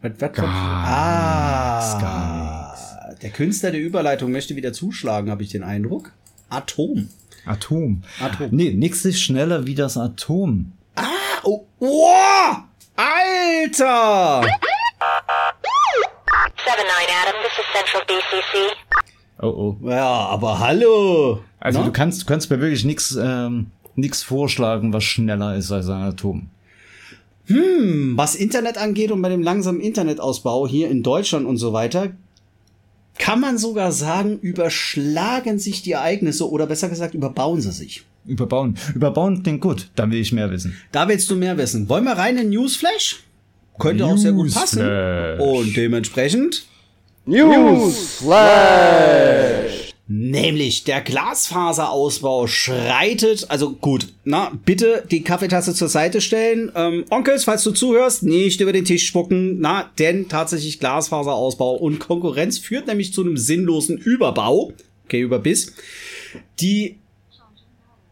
[0.00, 0.44] Was, was, was?
[0.44, 2.74] Ah, gar
[3.20, 6.12] der Künstler der Überleitung möchte wieder zuschlagen, habe ich den Eindruck.
[6.50, 7.08] Atom.
[7.46, 8.04] Atom.
[8.20, 8.50] Atom.
[8.52, 10.72] Nee, nix ist schneller wie das Atom.
[11.42, 12.58] Oh, wow!
[12.94, 14.40] Alter!
[14.40, 14.46] 7-9,
[17.22, 17.34] Adam.
[17.42, 18.83] This is Central BCC.
[19.44, 19.88] Oh oh.
[19.88, 21.40] Ja, aber hallo!
[21.60, 21.84] Also Na?
[21.84, 26.02] du kannst, du kannst mir wirklich nix, ähm, nix vorschlagen, was schneller ist als ein
[26.02, 26.48] Atom.
[27.46, 32.12] Was Internet angeht und bei dem langsamen Internetausbau hier in Deutschland und so weiter,
[33.18, 38.02] kann man sogar sagen, überschlagen sich die Ereignisse oder besser gesagt, überbauen sie sich.
[38.24, 38.78] Überbauen.
[38.94, 39.90] Überbauen klingt gut.
[39.94, 40.74] Da will ich mehr wissen.
[40.90, 41.86] Da willst du mehr wissen.
[41.90, 43.22] Wollen wir rein in Newsflash?
[43.78, 44.78] Könnte auch sehr gut passen.
[44.78, 45.40] Newsflash.
[45.40, 46.66] Und dementsprechend.
[50.06, 56.70] Nämlich der Glasfaserausbau schreitet, also gut, na, bitte die Kaffeetasse zur Seite stellen.
[56.74, 62.00] Ähm, Onkels, falls du zuhörst, nicht über den Tisch spucken, na, denn tatsächlich Glasfaserausbau und
[62.00, 64.72] Konkurrenz führt nämlich zu einem sinnlosen Überbau,
[65.06, 65.72] okay, Überbiss.
[66.60, 66.98] Die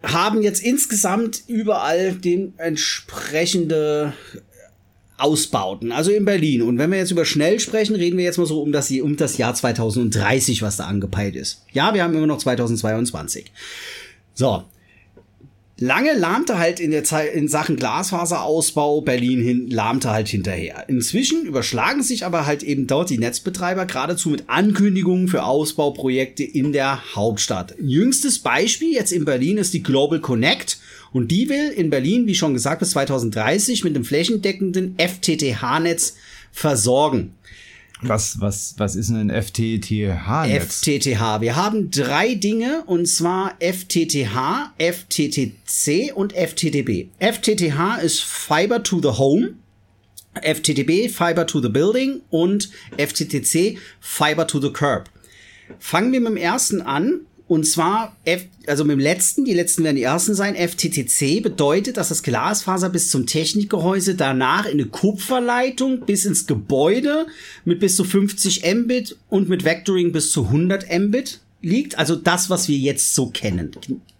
[0.02, 4.14] haben jetzt insgesamt überall den entsprechende
[5.22, 6.62] Ausbauten, also in Berlin.
[6.62, 9.16] Und wenn wir jetzt über schnell sprechen, reden wir jetzt mal so um das, um
[9.16, 11.62] das Jahr 2030, was da angepeilt ist.
[11.72, 13.52] Ja, wir haben immer noch 2022.
[14.34, 14.64] So.
[15.78, 20.84] Lange lahmte halt in der Zeit in Sachen Glasfaserausbau Berlin hin, lahmte halt hinterher.
[20.88, 26.72] Inzwischen überschlagen sich aber halt eben dort die Netzbetreiber geradezu mit Ankündigungen für Ausbauprojekte in
[26.72, 27.74] der Hauptstadt.
[27.80, 30.78] Jüngstes Beispiel jetzt in Berlin ist die Global Connect
[31.12, 36.14] und die will in Berlin, wie schon gesagt, bis 2030 mit einem flächendeckenden FTTH-Netz
[36.52, 37.34] versorgen.
[38.04, 40.80] Was, was, was ist denn ein FTTH-Netz?
[40.80, 41.40] FTTH.
[41.40, 47.08] Wir haben drei Dinge und zwar FTTH, FTTC und FTTB.
[47.20, 49.54] FTTH ist Fiber to the Home.
[50.34, 55.08] FTTB Fiber to the Building und FTTC Fiber to the Curb.
[55.78, 57.20] Fangen wir mit dem ersten an.
[57.48, 60.54] Und zwar, F, also mit dem letzten, die letzten werden die ersten sein.
[60.54, 67.26] FTTC bedeutet, dass das Glasfaser bis zum Technikgehäuse danach in eine Kupferleitung bis ins Gebäude
[67.64, 71.98] mit bis zu 50 Mbit und mit Vectoring bis zu 100 Mbit liegt.
[71.98, 73.72] Also das, was wir jetzt so kennen.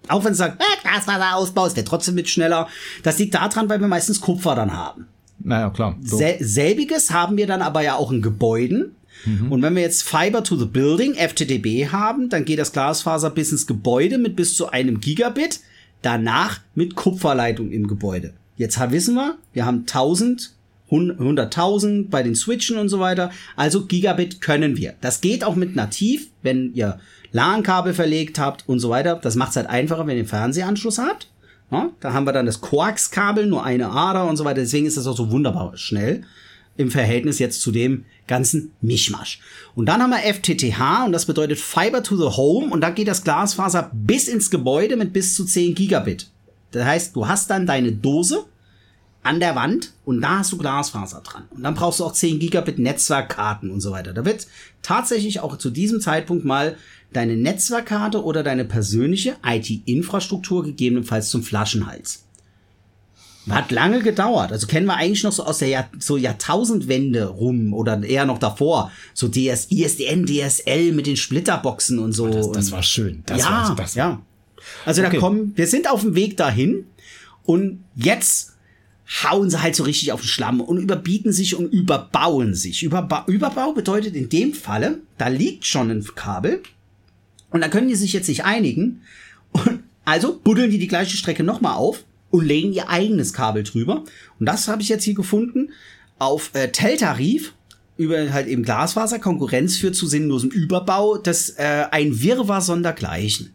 [0.09, 2.69] Auch wenn sie sagen, äh, Glasfaserausbau ist der trotzdem mit schneller.
[3.03, 5.07] Das liegt daran, weil wir meistens Kupfer dann haben.
[5.39, 5.97] Naja, klar.
[6.03, 6.19] So.
[6.19, 8.95] Sel selbiges haben wir dann aber ja auch in Gebäuden.
[9.25, 13.53] Und wenn wir jetzt Fiber to the Building, FTTB haben, dann geht das Glasfaser bis
[13.53, 15.61] ins Gebäude mit bis zu einem Gigabit,
[16.03, 18.35] danach mit Kupferleitung im Gebäude.
[18.57, 20.53] Jetzt wissen wir, wir haben 1000,
[20.91, 23.31] 100.000 bei den Switchen und so weiter.
[23.57, 24.95] Also Gigabit können wir.
[25.01, 26.99] Das geht auch mit nativ, wenn ihr
[27.33, 29.19] LAN-Kabel verlegt habt und so weiter.
[29.23, 31.29] Das macht es halt einfacher, wenn ihr einen Fernsehanschluss habt.
[31.71, 34.61] Ja, da haben wir dann das Koax-Kabel, nur eine Ader und so weiter.
[34.61, 36.25] Deswegen ist das auch so wunderbar schnell
[36.77, 39.41] im Verhältnis jetzt zu dem ganzen Mischmasch.
[39.75, 43.09] Und dann haben wir FTTH und das bedeutet Fiber to the Home und da geht
[43.09, 46.31] das Glasfaser bis ins Gebäude mit bis zu 10 Gigabit.
[46.71, 48.47] Das heißt, du hast dann deine Dose
[49.23, 51.45] an der Wand und da hast du Glasfaser dran.
[51.51, 54.15] Und dann brauchst du auch 10 Gigabit Netzwerkkarten und so weiter.
[54.15, 54.47] Da wird
[54.81, 56.77] tatsächlich auch zu diesem Zeitpunkt mal
[57.13, 62.25] deine Netzwerkkarte oder deine persönliche IT-Infrastruktur gegebenenfalls zum Flaschenhals.
[63.51, 64.53] Hat lange gedauert.
[64.53, 68.39] Also kennen wir eigentlich noch so aus der Jahr, so Jahrtausendwende rum oder eher noch
[68.39, 68.93] davor.
[69.15, 72.29] So DS, ISDN, DSL mit den Splitterboxen und so.
[72.29, 73.23] Das, das Und- war schön.
[73.27, 74.23] Das ja, war, das ja.
[74.87, 75.19] Also da Okay.
[75.19, 76.85] kommen, wir sind auf dem Weg dahin
[77.43, 78.53] und jetzt
[79.25, 82.85] hauen sie halt so richtig auf den Schlamm und überbieten sich und überbauen sich.
[82.85, 86.63] Überba Überbau bedeutet in dem Falle, da liegt schon ein Kabel
[87.51, 89.03] und da können die sich jetzt nicht einigen
[89.51, 94.05] und also buddeln die die gleiche Strecke nochmal auf und legen ihr eigenes Kabel drüber.
[94.41, 95.71] Und das habe ich jetzt hier gefunden
[96.19, 97.53] auf äh, Teltarif
[97.97, 99.19] über halt eben Glasfaser.
[99.19, 101.19] Konkurrenz führt zu sinnlosem Überbau.
[101.19, 103.55] Das äh, ein Wirrwarr sondergleichen.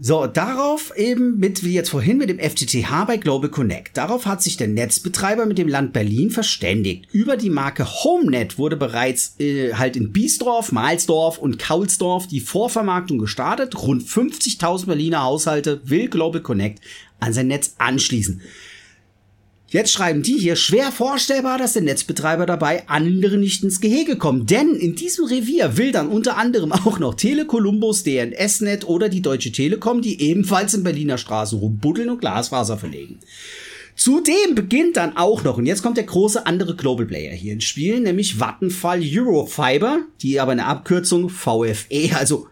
[0.00, 3.96] So, darauf eben mit, wie jetzt vorhin mit dem FTTH bei Global Connect.
[3.96, 7.08] Darauf hat sich der Netzbetreiber mit dem Land Berlin verständigt.
[7.10, 13.18] Über die Marke HomeNet wurde bereits äh, halt in Biesdorf, Mahlsdorf und Kaulsdorf die Vorvermarktung
[13.18, 13.74] gestartet.
[13.82, 16.80] Rund 50.000 Berliner Haushalte will Global Connect
[17.18, 18.40] an sein Netz anschließen.
[19.70, 24.50] Jetzt schreiben die hier, schwer vorstellbar, dass der Netzbetreiber dabei anderen nicht ins Gehege kommt.
[24.50, 29.20] Denn in diesem Revier will dann unter anderem auch noch Tele Columbus, DNS-Net oder die
[29.20, 33.18] Deutsche Telekom, die ebenfalls in Berliner Straßen rumbuddeln und Glasfaser verlegen.
[33.94, 37.64] Zudem beginnt dann auch noch, und jetzt kommt der große andere Global Player hier ins
[37.64, 42.46] Spiel, nämlich Vattenfall Eurofiber, die aber eine Abkürzung VFE, also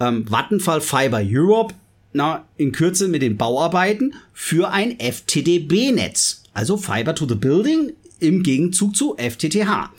[0.00, 1.74] ähm, Vattenfall Fiber Europe,
[2.14, 6.43] na, in Kürze mit den Bauarbeiten für ein FTDB-Netz.
[6.54, 9.90] Also Fiber to the Building im Gegenzug zu FTTH.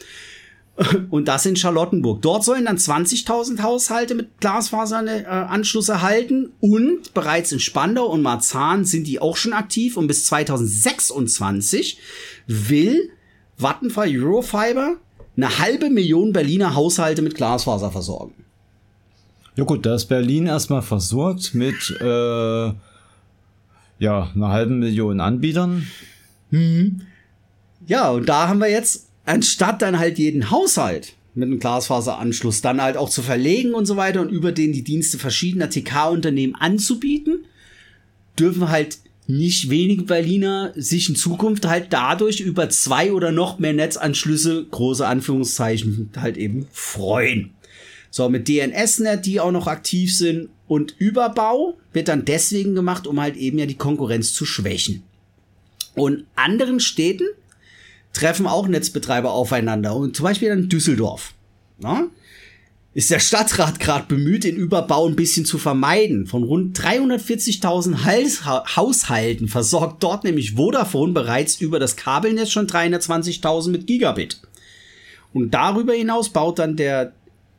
[1.10, 2.22] Und das in Charlottenburg.
[2.22, 6.52] Dort sollen dann 20.000 Haushalte mit Glasfaseranschluss erhalten.
[6.60, 9.96] Und bereits in Spandau und Marzahn sind die auch schon aktiv.
[9.96, 11.98] Und bis 2026
[12.48, 13.10] will
[13.58, 14.98] Vattenfall Eurofiber
[15.38, 18.34] eine halbe Million Berliner Haushalte mit Glasfaser versorgen.
[19.56, 22.74] Ja gut, da ist Berlin erstmal versorgt mit äh,
[24.00, 25.88] ja, einer halben Million Anbietern.
[27.88, 32.82] Ja, und da haben wir jetzt, anstatt dann halt jeden Haushalt mit einem Glasfaseranschluss dann
[32.82, 37.46] halt auch zu verlegen und so weiter und über den die Dienste verschiedener TK-Unternehmen anzubieten,
[38.40, 43.74] dürfen halt nicht wenige Berliner sich in Zukunft halt dadurch über zwei oder noch mehr
[43.74, 47.52] Netzanschlüsse, große Anführungszeichen, halt eben freuen.
[48.12, 53.20] So, mit DNS-Net, die auch noch aktiv sind und Überbau wird dann deswegen gemacht, um
[53.20, 55.04] halt eben ja die Konkurrenz zu schwächen.
[55.96, 57.28] Und anderen Städten
[58.14, 59.96] treffen auch Netzbetreiber aufeinander.
[59.96, 61.34] Und zum Beispiel in Düsseldorf.
[61.80, 62.08] Na?
[62.94, 66.28] Ist der Stadtrat gerade bemüht, den Überbau ein bisschen zu vermeiden.
[66.28, 73.70] Von rund 340.000 Hals- Haushalten versorgt dort nämlich Vodafone bereits über das Kabelnetz schon 320.000
[73.70, 74.40] mit Gigabit.
[75.34, 77.12] Und darüber hinaus baut dann der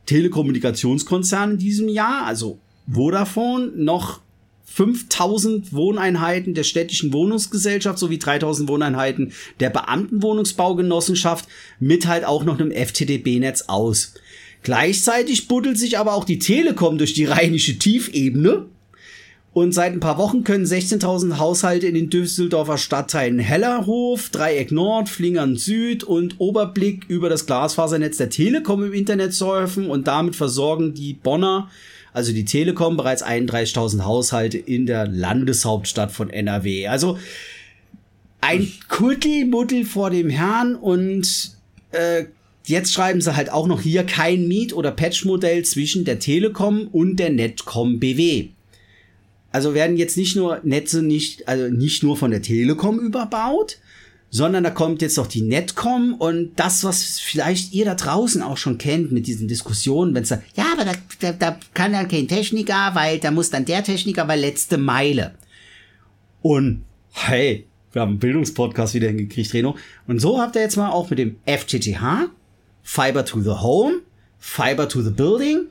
[0.06, 2.58] Telekommunikationskonzern in diesem Jahr, also
[2.90, 4.20] Vodafone, noch
[4.66, 11.48] 5000 Wohneinheiten der städtischen Wohnungsgesellschaft sowie 3000 Wohneinheiten der Beamtenwohnungsbaugenossenschaft
[11.80, 14.14] mit halt auch noch einem FTDB-Netz aus.
[14.62, 18.66] Gleichzeitig buddelt sich aber auch die Telekom durch die rheinische Tiefebene.
[19.52, 25.08] Und seit ein paar Wochen können 16.000 Haushalte in den Düsseldorfer Stadtteilen Hellerhof, Dreieck Nord,
[25.08, 30.92] Flingern Süd und Oberblick über das Glasfasernetz der Telekom im Internet surfen und damit versorgen
[30.92, 31.70] die Bonner,
[32.16, 36.88] also die Telekom, bereits 31.000 Haushalte in der Landeshauptstadt von NRW.
[36.88, 37.18] Also
[38.40, 41.50] ein Kuddelmuddel vor dem Herrn und
[41.92, 42.24] äh,
[42.64, 47.16] jetzt schreiben sie halt auch noch hier kein Miet- oder Patch-Modell zwischen der Telekom und
[47.16, 48.48] der Netcom BW.
[49.52, 53.76] Also werden jetzt nicht nur Netze nicht, also nicht nur von der Telekom überbaut,
[54.30, 58.56] sondern da kommt jetzt noch die Netcom und das, was vielleicht ihr da draußen auch
[58.56, 62.04] schon kennt mit diesen Diskussionen, wenn es da, ja, aber da, da, da kann ja
[62.04, 65.34] kein Techniker, weil da muss dann der Techniker, weil letzte Meile.
[66.42, 69.76] Und hey, wir haben einen Bildungspodcast wieder hingekriegt, Reno.
[70.06, 72.28] Und so habt ihr jetzt mal auch mit dem FTTH,
[72.82, 74.00] Fiber to the Home,
[74.38, 75.62] Fiber to the Building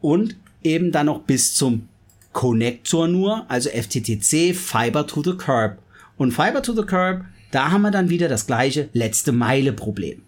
[0.00, 1.88] und eben dann noch bis zum
[2.32, 5.78] Connector nur, also FTTC, Fiber to the Curb.
[6.16, 10.22] Und Fiber to the Curb, da haben wir dann wieder das gleiche letzte Meile Problem.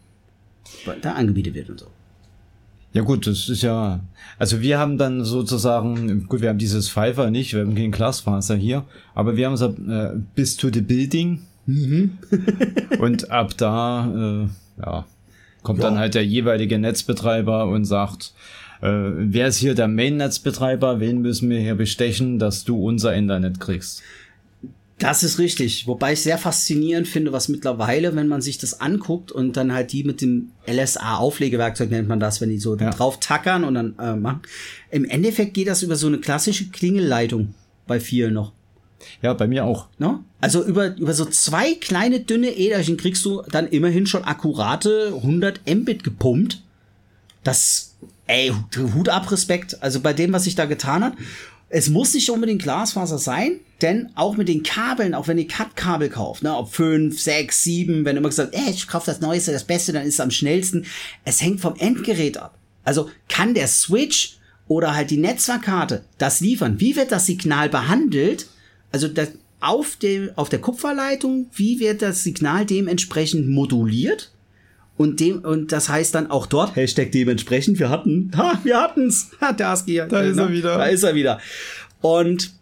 [1.02, 1.86] Da angebietet wird und so.
[2.92, 4.00] Ja gut, das ist ja,
[4.38, 8.56] also wir haben dann sozusagen, gut, wir haben dieses Pfeifer nicht, wir haben kein Glasfaser
[8.56, 11.42] hier, aber wir haben so äh, bis to the building.
[12.98, 15.04] Und ab da, äh, ja,
[15.62, 18.32] kommt dann halt der jeweilige Netzbetreiber und sagt,
[18.80, 23.60] äh, wer ist hier der Main-Netzbetreiber, wen müssen wir hier bestechen, dass du unser Internet
[23.60, 24.02] kriegst.
[24.98, 25.86] Das ist richtig.
[25.86, 29.92] Wobei ich sehr faszinierend finde, was mittlerweile, wenn man sich das anguckt und dann halt
[29.92, 32.90] die mit dem LSA-Auflegewerkzeug nennt man das, wenn die so Ja.
[32.90, 34.42] drauf tackern und dann äh, machen.
[34.90, 37.54] Im Endeffekt geht das über so eine klassische Klingelleitung
[37.86, 38.52] bei vielen noch.
[39.22, 39.86] Ja, bei mir auch.
[39.98, 40.18] Ne?
[40.40, 45.60] Also über, über so zwei kleine dünne Äderchen kriegst du dann immerhin schon akkurate 100
[45.72, 46.62] Mbit gepumpt.
[47.44, 47.94] Das,
[48.26, 48.52] ey,
[48.94, 49.80] Hut ab Respekt.
[49.82, 51.12] Also bei dem, was sich da getan hat.
[51.70, 56.08] Es muss nicht unbedingt Glasfaser sein, denn auch mit den Kabeln, auch wenn ihr Cut-Kabel
[56.08, 59.64] kauft, ne, ob 5, 6, 7, wenn immer gesagt, ey, ich kaufe das Neueste, das
[59.64, 60.86] Beste, dann ist es am schnellsten.
[61.24, 62.58] Es hängt vom Endgerät ab.
[62.84, 66.80] Also kann der Switch oder halt die Netzwerkkarte das liefern?
[66.80, 68.46] Wie wird das Signal behandelt?
[68.90, 69.28] Also das,
[69.60, 74.30] auf, dem, auf der Kupferleitung, wie wird das Signal dementsprechend moduliert?
[74.98, 79.30] Und dem, und das heißt dann auch dort, Hashtag dementsprechend, wir hatten, ha, wir hatten's.
[79.40, 80.76] Ha, der Aski, Da ist er wieder.
[80.76, 81.38] Da ist er wieder.
[82.02, 82.52] Und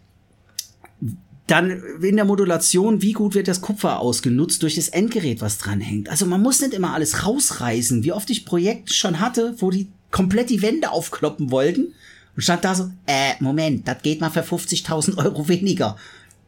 [1.47, 5.79] dann in der Modulation, wie gut wird das Kupfer ausgenutzt durch das Endgerät, was dran
[5.79, 6.09] hängt.
[6.09, 9.87] Also man muss nicht immer alles rausreißen, wie oft ich Projekte schon hatte, wo die
[10.11, 11.93] komplett die Wände aufkloppen wollten
[12.35, 15.95] und stand da so, äh, Moment, das geht mal für 50.000 Euro weniger.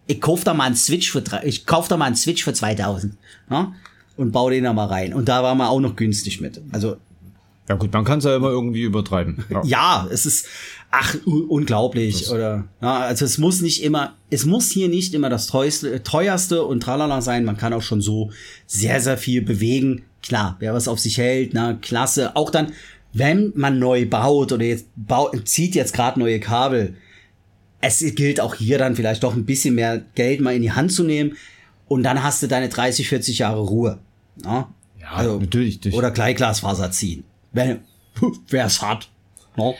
[0.05, 2.53] Ich kauf da mal einen Switch für, drei- ich kauf da mal einen Switch für
[2.53, 3.15] 2000,
[3.49, 3.73] ne?
[4.19, 5.13] Und baue den da mal rein.
[5.13, 6.61] Und da war man auch noch günstig mit.
[6.73, 6.97] Also,
[7.69, 9.45] Ja gut, man kann es ja immer irgendwie übertreiben.
[9.49, 9.61] Ja.
[9.63, 10.45] ja, es ist,
[10.91, 15.47] ach, unglaublich, oder, ja, also es muss nicht immer, es muss hier nicht immer das
[15.47, 18.31] teuerste, teuerste und tralala sein, man kann auch schon so
[18.67, 20.03] sehr, sehr viel bewegen.
[20.21, 22.35] Klar, wer was auf sich hält, na, klasse.
[22.35, 22.73] Auch dann,
[23.13, 26.95] wenn man neu baut oder jetzt baut, zieht jetzt gerade neue Kabel,
[27.79, 30.91] es gilt auch hier dann vielleicht doch ein bisschen mehr Geld mal in die Hand
[30.91, 31.37] zu nehmen
[31.87, 33.99] und dann hast du deine 30, 40 Jahre Ruhe.
[34.45, 35.79] Ja, Ja, natürlich.
[35.79, 37.23] durch- Oder Gleichglasfaser ziehen.
[37.51, 37.79] Wenn,
[38.49, 39.09] wer es hat.
[39.55, 39.75] No?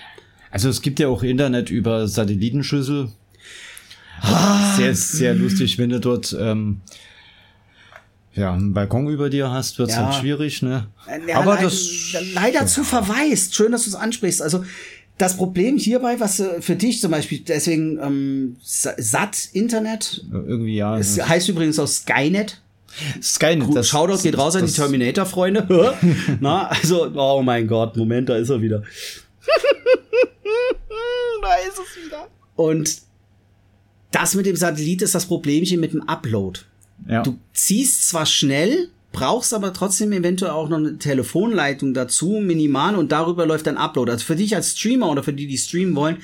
[0.52, 3.12] Also es gibt ja auch Internet über Satellitenschüssel.
[4.22, 4.76] Ah.
[4.76, 6.82] Sehr, sehr lustig, wenn du dort ähm,
[8.34, 10.06] ja, einen Balkon über dir hast, wird's Ja.
[10.08, 10.88] halt schwierig, ne?
[11.28, 13.56] Ja, Aber leid- das leider zu verwaist.
[13.56, 14.42] Schön, dass du es ansprichst.
[14.42, 14.64] Also
[15.18, 20.76] das Problem hierbei, was äh, für dich zum Beispiel, deswegen ähm, Sa- SAT Internet, irgendwie
[20.76, 20.98] ja.
[20.98, 22.62] es heißt übrigens auch Skynet.
[23.22, 25.68] Skynet, Das Shoutout geht raus an die Terminator-Freunde.
[26.40, 28.80] Na, also, oh mein Gott, Moment, da ist er wieder.
[31.42, 32.28] da ist es wieder.
[32.56, 33.02] Und
[34.12, 36.62] das mit dem Satellit ist das Problemchen mit dem Upload.
[37.08, 37.24] Ja.
[37.24, 43.12] Du ziehst zwar schnell, brauchst aber trotzdem eventuell auch noch eine Telefonleitung dazu, minimal, und
[43.12, 44.12] darüber läuft dann Upload.
[44.12, 46.18] Also für dich als Streamer oder für die, die streamen wollen,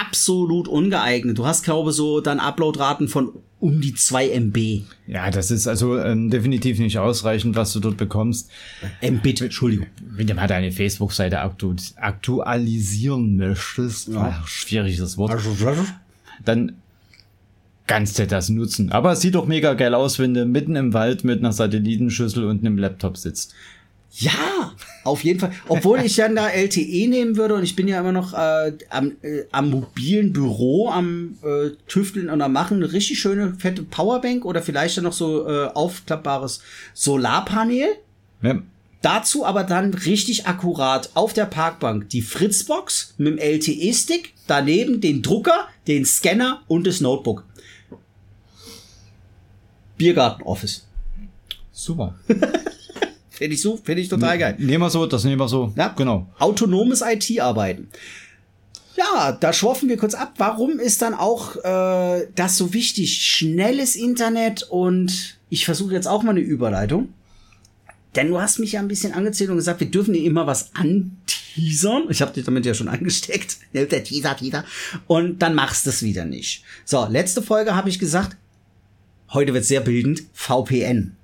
[0.00, 1.38] absolut ungeeignet.
[1.38, 4.82] Du hast, glaube ich, so dann Uploadraten von um die 2 MB.
[5.06, 8.50] ja, das ist also ähm, definitiv nicht ausreichend, was du dort bekommst.
[9.02, 9.86] Mbit, Entschuldigung.
[10.00, 15.42] Wenn du mal deine Facebook-Seite aktu aktualisieren möchtest, ach, schwieriges Wort,
[16.42, 16.72] dann
[17.86, 18.92] kannst du das nutzen.
[18.92, 22.44] Aber es sieht doch mega geil aus, wenn du mitten im Wald mit einer Satellitenschüssel
[22.44, 23.52] und einem Laptop sitzt.
[24.12, 24.72] Ja,
[25.04, 25.52] auf jeden Fall.
[25.68, 29.16] Obwohl ich dann da LTE nehmen würde und ich bin ja immer noch äh, am,
[29.22, 32.78] äh, am mobilen Büro am äh, Tüfteln und am Machen.
[32.78, 36.60] Eine richtig schöne, fette Powerbank oder vielleicht dann noch so äh, aufklappbares
[36.92, 37.88] Solarpanel.
[38.42, 38.62] Ne?
[39.02, 45.22] Dazu aber dann richtig akkurat auf der Parkbank die Fritzbox mit dem LTE-Stick, daneben den
[45.22, 47.44] Drucker, den Scanner und das Notebook.
[49.96, 50.86] Biergarten-Office.
[51.72, 52.14] Super.
[53.40, 54.54] Finde ich so, finde ich total geil.
[54.58, 55.72] Nehmen wir so, das nehmen wir so.
[55.74, 56.28] Ja, Genau.
[56.38, 57.88] Autonomes IT-Arbeiten.
[58.98, 60.34] Ja, da schworfen wir kurz ab.
[60.36, 63.22] Warum ist dann auch äh, das so wichtig?
[63.22, 67.14] Schnelles Internet und ich versuche jetzt auch mal eine Überleitung.
[68.14, 70.74] Denn du hast mich ja ein bisschen angezählt und gesagt, wir dürfen dir immer was
[70.74, 72.08] anteasern.
[72.10, 73.56] Ich habe dich damit ja schon angesteckt.
[73.72, 74.66] Der Teaser, Teaser.
[75.06, 76.62] Und dann machst du es wieder nicht.
[76.84, 78.36] So, letzte Folge habe ich gesagt,
[79.32, 81.16] heute wird sehr bildend, VPN.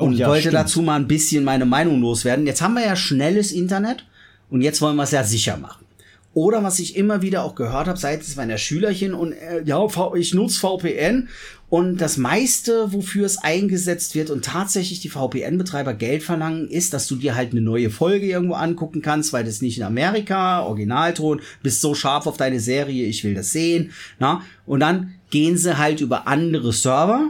[0.00, 0.54] Und Oh ja, wollte stimmt.
[0.54, 2.46] dazu mal ein bisschen meine Meinung loswerden.
[2.46, 4.06] Jetzt haben wir ja schnelles Internet
[4.48, 5.84] und jetzt wollen wir es ja sicher machen.
[6.32, 9.84] Oder was ich immer wieder auch gehört habe seitens meiner Schülerchen und äh, ja,
[10.14, 11.28] ich nutze VPN
[11.68, 17.08] und das meiste, wofür es eingesetzt wird und tatsächlich die VPN-Betreiber Geld verlangen, ist, dass
[17.08, 21.40] du dir halt eine neue Folge irgendwo angucken kannst, weil das nicht in Amerika, Originalton,
[21.64, 23.90] bist so scharf auf deine Serie, ich will das sehen.
[24.20, 24.42] Na?
[24.66, 27.28] Und dann gehen sie halt über andere Server,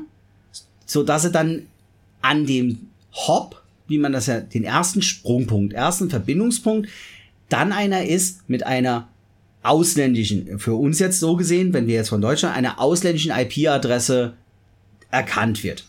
[0.85, 1.63] so dass sie dann
[2.23, 6.89] an dem Hop, wie man das ja, den ersten Sprungpunkt, ersten Verbindungspunkt,
[7.49, 9.09] dann einer ist mit einer
[9.63, 14.35] ausländischen, für uns jetzt so gesehen, wenn wir jetzt von Deutschland, einer ausländischen IP-Adresse
[15.11, 15.85] erkannt wird.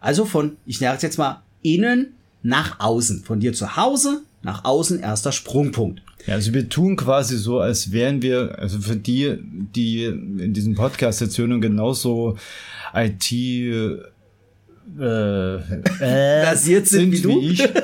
[0.00, 2.08] Also von, ich sage jetzt mal, innen
[2.42, 3.24] nach außen.
[3.24, 6.02] Von dir zu Hause nach außen erster Sprungpunkt.
[6.26, 10.74] Ja, also wir tun quasi so, als wären wir, also für die, die in diesem
[10.74, 12.36] Podcast jetzt hören und genauso
[12.94, 13.32] IT
[14.98, 15.54] äh,
[16.00, 17.40] äh, Basiert sind wie du?
[17.40, 17.62] ich.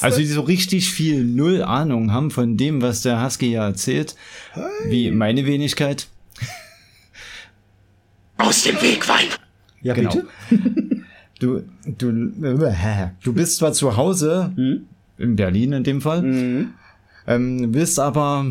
[0.00, 4.16] Also die so richtig viel Null Ahnung haben von dem, was der Husky ja erzählt,
[4.88, 6.08] wie meine Wenigkeit.
[8.38, 9.38] Aus dem Weg, Weib!
[9.82, 10.10] Ja, Genau.
[10.10, 10.26] bitte?
[11.38, 12.12] Du, du,
[13.22, 14.86] du bist zwar zu Hause, Hm?
[15.18, 16.68] in Berlin in dem Fall,
[17.26, 18.46] ähm, willst aber,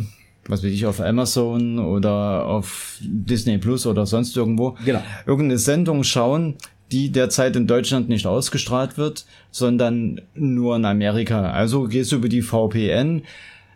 [0.47, 5.01] was weiß ich, auf Amazon oder auf Disney Plus oder sonst irgendwo, Genau.
[5.25, 6.57] irgendeine Sendung schauen,
[6.91, 11.51] die derzeit in Deutschland nicht ausgestrahlt wird, sondern nur in Amerika.
[11.51, 13.23] Also gehst du über die VPN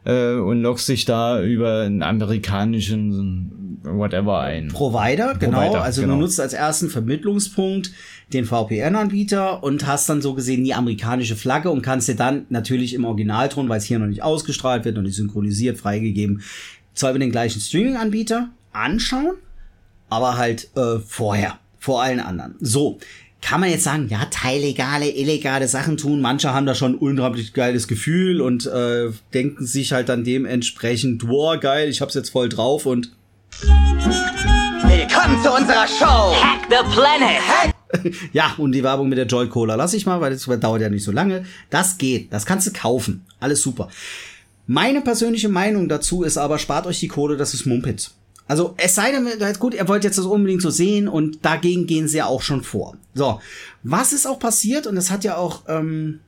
[0.06, 4.68] äh, und loggst dich da über einen amerikanischen whatever ein.
[4.70, 5.60] Provider, genau.
[5.60, 6.16] Provider, also genau.
[6.16, 7.92] du nutzt als ersten Vermittlungspunkt
[8.34, 12.94] den VPN-Anbieter und hast dann so gesehen die amerikanische Flagge und kannst dir dann natürlich
[12.94, 16.42] im Originalton, weil es hier noch nicht ausgestrahlt wird und nicht synchronisiert, freigegeben,
[16.94, 19.36] zwar über den gleichen Streaming-Anbieter anschauen,
[20.10, 22.56] aber halt äh, vorher, vor allen anderen.
[22.60, 23.00] So.
[23.42, 26.20] Kann man jetzt sagen, ja, teillegale, illegale Sachen tun.
[26.20, 31.26] Manche haben da schon ein unglaublich geiles Gefühl und äh, denken sich halt dann dementsprechend,
[31.26, 33.14] wow, geil, ich hab's jetzt voll drauf und
[34.84, 36.36] Willkommen zu unserer Show.
[36.36, 37.74] Hack the planet.
[38.34, 40.90] Ja, und die Werbung mit der Joy Cola lasse ich mal, weil das dauert ja
[40.90, 41.46] nicht so lange.
[41.72, 43.26] Das geht, das kannst du kaufen.
[43.40, 43.90] Alles super.
[44.68, 48.14] Meine persönliche Meinung dazu ist aber, spart euch die Kohle, das ist Mumpitz.
[48.50, 49.28] Also es sei denn,
[49.60, 52.64] gut, ihr wollt jetzt das unbedingt so sehen und dagegen gehen sie ja auch schon
[52.64, 52.98] vor.
[53.14, 53.40] So,
[53.84, 56.20] was ist auch passiert, und das hat ja auch ähm,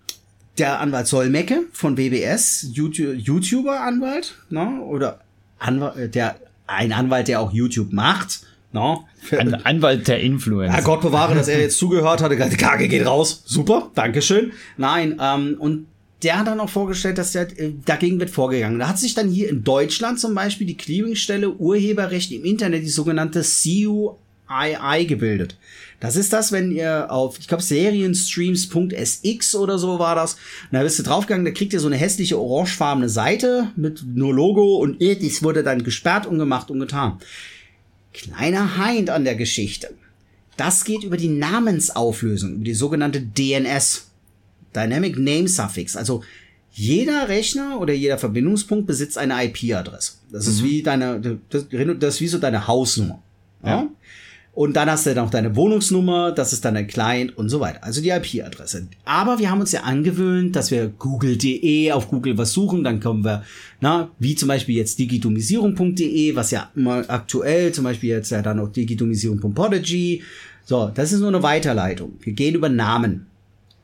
[0.59, 4.81] der Anwalt Solmecke von BBS, YouTube- YouTuber-Anwalt, ne?
[4.81, 5.21] oder
[5.57, 6.35] Anwalt, äh, der,
[6.67, 8.41] ein Anwalt, der auch YouTube macht,
[8.71, 8.97] ne?
[9.31, 10.77] Ein Anwalt der Influencer.
[10.77, 12.35] Ja, Gott bewahre, dass er jetzt zugehört hatte.
[12.35, 13.41] Die Kage geht raus.
[13.45, 14.51] Super, Dankeschön.
[14.77, 15.87] Nein, ähm, und
[16.23, 18.79] der hat dann auch vorgestellt, dass der, äh, dagegen wird vorgegangen.
[18.79, 22.89] Da hat sich dann hier in Deutschland zum Beispiel die Clearingstelle Urheberrecht im Internet, die
[22.89, 25.57] sogenannte CUII, gebildet.
[25.99, 30.33] Das ist das, wenn ihr auf, ich glaube, serienstreams.sx oder so war das.
[30.33, 34.33] Und da bist du draufgegangen, da kriegt ihr so eine hässliche orangefarbene Seite mit nur
[34.33, 37.19] Logo und äh, dies wurde dann gesperrt und gemacht und getan.
[38.13, 39.93] Kleiner Hind an der Geschichte.
[40.57, 44.10] Das geht über die Namensauflösung, über die sogenannte DNS.
[44.75, 45.95] Dynamic Name Suffix.
[45.95, 46.23] Also
[46.71, 50.13] jeder Rechner oder jeder Verbindungspunkt besitzt eine IP-Adresse.
[50.31, 51.65] Das ist wie deine, das,
[51.99, 53.21] das ist wie so deine Hausnummer.
[53.63, 53.87] Ja.
[54.53, 57.83] Und dann hast du noch deine Wohnungsnummer, das ist dann dein Client und so weiter.
[57.83, 58.87] Also die IP-Adresse.
[59.05, 63.23] Aber wir haben uns ja angewöhnt, dass wir google.de auf Google was suchen, dann kommen
[63.23, 63.43] wir,
[63.79, 68.59] na, wie zum Beispiel jetzt digitomisierung.de, was ja immer aktuell, zum Beispiel jetzt ja dann
[68.59, 70.21] auch digitomisierung.podigy.
[70.65, 72.13] So, das ist nur eine Weiterleitung.
[72.21, 73.27] Wir gehen über Namen.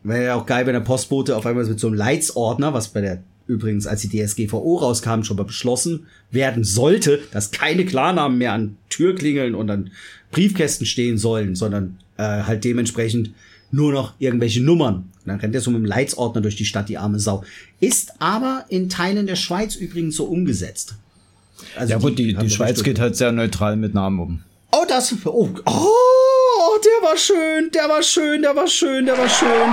[0.08, 3.02] Wäre ja auch geil, wenn der Postbote auf einmal mit so einem Leitsordner, was bei
[3.02, 8.54] der übrigens, als die DSGVO rauskam, schon mal beschlossen werden sollte, dass keine Klarnamen mehr
[8.54, 9.92] an Türklingeln und an
[10.32, 13.32] Briefkästen stehen sollen, sondern äh, halt dementsprechend
[13.72, 14.96] nur noch irgendwelche Nummern.
[14.96, 17.44] Und dann rennt er so mit dem Leitsordner durch die Stadt, die arme Sau.
[17.80, 20.96] Ist aber in Teilen der Schweiz übrigens so umgesetzt.
[21.76, 24.42] Also ja gut, die, die da Schweiz geht halt sehr neutral mit Namen um.
[24.72, 25.16] Oh, das.
[25.26, 25.88] Oh, oh,
[26.84, 29.72] der war schön, der war schön, der war schön, der war schön.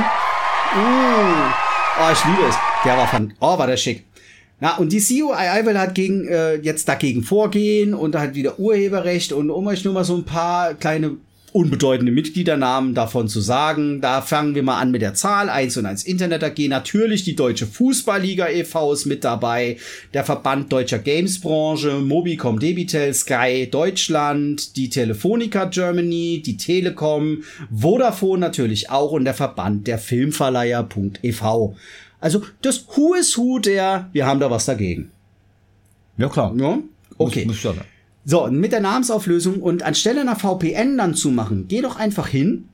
[0.76, 1.52] Mm.
[2.00, 2.56] Oh, ich liebe es.
[2.84, 3.32] Der war von.
[3.40, 4.04] Oh, war der schick.
[4.60, 9.32] Na, und die CUII will halt gegen, äh, jetzt dagegen vorgehen und halt wieder Urheberrecht
[9.32, 11.16] und um euch nur mal so ein paar kleine
[11.54, 14.00] unbedeutende Mitgliedernamen davon zu sagen.
[14.00, 16.58] Da fangen wir mal an mit der Zahl 1 und 1 Internet AG.
[16.68, 18.92] Natürlich die Deutsche Fußballliga e.V.
[18.92, 19.76] ist mit dabei.
[20.12, 28.90] Der Verband Deutscher Gamesbranche, Mobicom Debitel, Sky Deutschland, die Telefonica Germany, die Telekom, Vodafone natürlich
[28.90, 31.42] auch und der Verband der Filmverleiher.ev.
[32.20, 35.12] Also das Who is Who der, wir haben da was dagegen.
[36.18, 36.52] Ja klar.
[36.56, 36.80] Ja?
[37.16, 37.44] Okay.
[37.44, 37.84] Muss, muss ja.
[38.24, 42.68] So, mit der Namensauflösung und anstelle einer VPN dann zu machen, geh doch einfach hin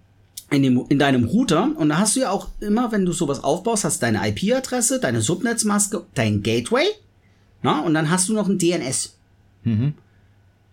[0.51, 3.42] in, dem, in deinem Router und da hast du ja auch immer, wenn du sowas
[3.42, 6.84] aufbaust, hast deine IP-Adresse, deine Subnetzmaske, dein Gateway,
[7.62, 9.16] na, und dann hast du noch ein DNS.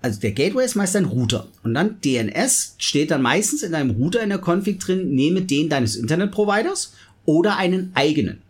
[0.02, 3.92] Also der Gateway ist meist dein Router und dann DNS steht dann meistens in deinem
[3.92, 6.94] Router in der Config drin, nehme den deines Internetproviders
[7.26, 8.42] oder einen eigenen.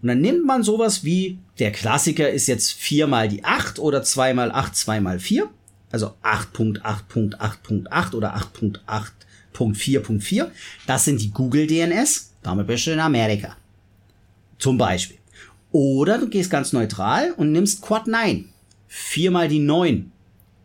[0.00, 4.02] Und dann nimmt man sowas wie, der Klassiker ist jetzt 4 mal die 8 oder
[4.02, 5.48] 2 mal 8, 2 mal 4.
[5.90, 10.48] Also 8.8.8.8 oder 8.8.4.4.
[10.86, 12.32] Das sind die Google DNS.
[12.42, 13.56] Damit bist du in Amerika.
[14.58, 15.18] Zum Beispiel.
[15.72, 18.48] Oder du gehst ganz neutral und nimmst Quad 9.
[18.88, 20.10] 4 mal die 9.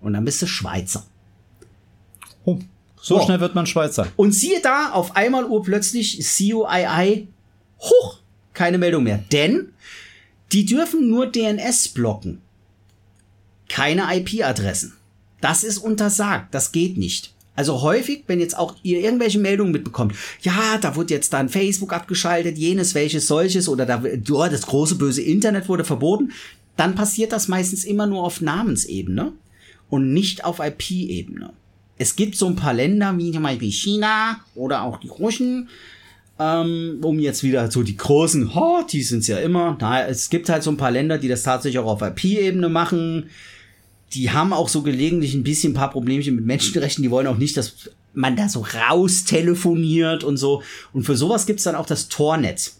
[0.02, 1.06] Und dann bist du Schweizer.
[2.46, 2.60] Oh,
[3.02, 3.26] so Oh.
[3.26, 4.08] schnell wird man Schweizer.
[4.16, 7.28] Und siehe da, auf einmal urplötzlich CUII
[7.82, 8.20] Huch,
[8.54, 9.24] keine Meldung mehr.
[9.32, 9.74] Denn
[10.54, 12.42] die dürfen nur DNS blocken.
[13.68, 14.94] Keine IP-Adressen.
[15.44, 16.56] Das ist untersagt.
[16.56, 17.34] Das geht nicht.
[17.54, 21.92] Also häufig, wenn jetzt auch ihr irgendwelche Meldungen mitbekommt, ja, da wurde jetzt dann Facebook
[21.92, 26.32] abgeschaltet, jenes, welches, solches, oder da, ja, das große böse Internet wurde verboten,
[26.78, 29.34] dann passiert das meistens immer nur auf Namensebene
[29.90, 31.52] und nicht auf IP-Ebene.
[31.98, 35.68] Es gibt so ein paar Länder, wie zum Beispiel China oder auch die Russen,
[36.40, 39.78] ähm, um jetzt wieder so die großen, oh, die sind's ja immer.
[39.82, 43.30] Na, es gibt halt so ein paar Länder, die das tatsächlich auch auf IP-Ebene machen.
[44.14, 47.04] Die haben auch so gelegentlich ein bisschen ein paar Problemchen mit Menschenrechten.
[47.04, 50.62] Die wollen auch nicht, dass man da so raus telefoniert und so.
[50.94, 52.80] Und für sowas gibt's dann auch das Tornetz.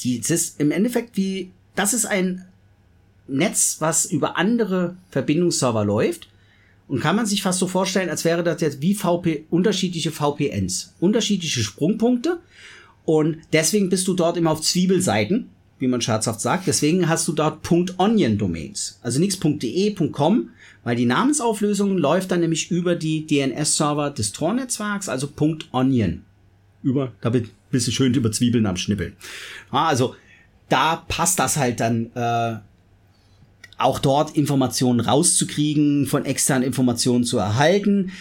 [0.00, 2.44] Die, das ist im Endeffekt wie, das ist ein
[3.28, 6.28] Netz, was über andere Verbindungsserver läuft.
[6.86, 10.94] Und kann man sich fast so vorstellen, als wäre das jetzt wie VP, unterschiedliche VPNs,
[11.00, 12.40] unterschiedliche Sprungpunkte.
[13.06, 16.66] Und deswegen bist du dort immer auf Zwiebelseiten, wie man scherzhaft sagt.
[16.66, 17.60] Deswegen hast du dort
[17.98, 18.98] .onion Domains.
[19.02, 20.50] Also nichts .de, .com,
[20.82, 25.28] weil die Namensauflösung läuft dann nämlich über die DNS-Server des Tor-Netzwerks, also
[25.72, 26.22] .onion.
[26.82, 29.14] Über, da bist du schön über Zwiebeln am Schnippeln.
[29.72, 30.14] Ja, also
[30.68, 32.56] da passt das halt dann äh,
[33.78, 38.12] auch dort Informationen rauszukriegen, von externen Informationen zu erhalten.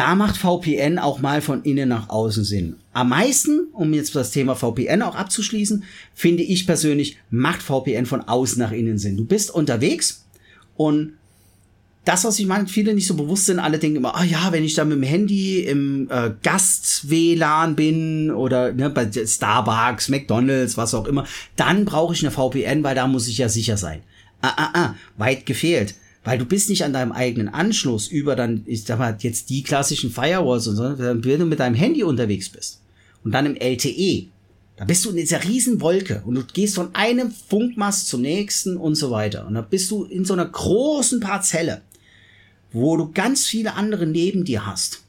[0.00, 2.76] Da macht VPN auch mal von innen nach außen Sinn.
[2.94, 5.84] Am meisten, um jetzt das Thema VPN auch abzuschließen,
[6.14, 9.18] finde ich persönlich, macht VPN von außen nach innen Sinn.
[9.18, 10.24] Du bist unterwegs
[10.74, 11.18] und
[12.06, 14.64] das, was ich meine, viele nicht so bewusst sind, alle denken immer, ah ja, wenn
[14.64, 20.94] ich da mit dem Handy im äh, Gast-WLAN bin oder ne, bei Starbucks, McDonalds, was
[20.94, 21.26] auch immer,
[21.56, 24.00] dann brauche ich eine VPN, weil da muss ich ja sicher sein.
[24.40, 25.94] Ah, ah, ah, weit gefehlt.
[26.22, 29.62] Weil du bist nicht an deinem eigenen Anschluss über dann, ich sag mal, jetzt die
[29.62, 32.82] klassischen Firewalls und so, wenn du mit deinem Handy unterwegs bist
[33.24, 34.26] und dann im LTE,
[34.76, 38.76] da bist du in dieser riesen Wolke und du gehst von einem Funkmast zum nächsten
[38.76, 39.46] und so weiter.
[39.46, 41.82] Und da bist du in so einer großen Parzelle,
[42.72, 45.02] wo du ganz viele andere neben dir hast.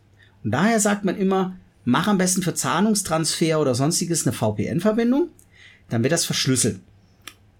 [0.43, 1.55] Und daher sagt man immer,
[1.85, 5.29] mach am besten für Zahlungstransfer oder sonstiges eine VPN-Verbindung,
[5.89, 6.79] dann wird das verschlüsselt.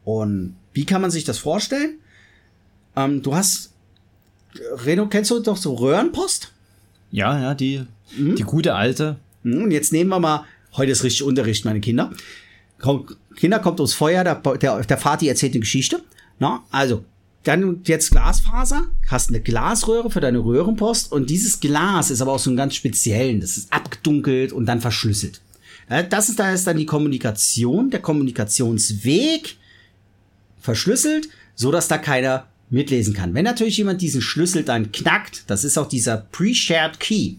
[0.04, 2.00] Und wie kann man sich das vorstellen?
[2.96, 3.72] Ähm, du hast,
[4.86, 6.52] Reno, kennst du doch so Röhrenpost?
[7.12, 7.84] Ja, ja, die,
[8.18, 8.36] mhm.
[8.36, 9.18] die gute alte.
[9.44, 12.12] Mhm, und jetzt nehmen wir mal, heute ist richtig Unterricht, meine Kinder.
[13.36, 16.02] Kinder kommt ums Feuer, der, der, der Vati erzählt eine Geschichte.
[16.40, 17.06] Na, also,
[17.44, 22.40] dann jetzt Glasfaser, hast eine Glasröhre für deine Röhrenpost und dieses Glas ist aber auch
[22.40, 25.42] so ein ganz speziellen, das ist abgedunkelt und dann verschlüsselt.
[26.10, 29.58] Das ist, da ist dann die Kommunikation, der Kommunikationsweg
[30.60, 33.34] verschlüsselt, so dass da keiner mitlesen kann.
[33.34, 37.34] Wenn natürlich jemand diesen Schlüssel dann knackt, das ist auch dieser Pre-Shared Key.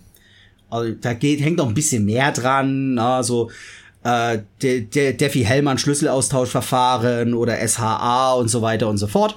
[0.71, 3.51] Also da geht, hängt noch ein bisschen mehr dran, also
[4.05, 9.37] äh, der, Defi Hellmann Schlüsselaustauschverfahren oder SHA und so weiter und so fort.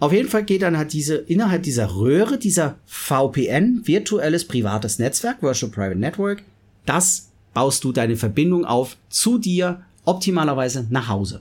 [0.00, 5.42] Auf jeden Fall geht dann halt diese innerhalb dieser Röhre, dieser VPN, virtuelles privates Netzwerk,
[5.42, 6.42] Virtual Private Network,
[6.86, 11.40] das baust du deine Verbindung auf zu dir, optimalerweise nach Hause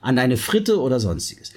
[0.00, 1.52] an deine Fritte oder sonstiges.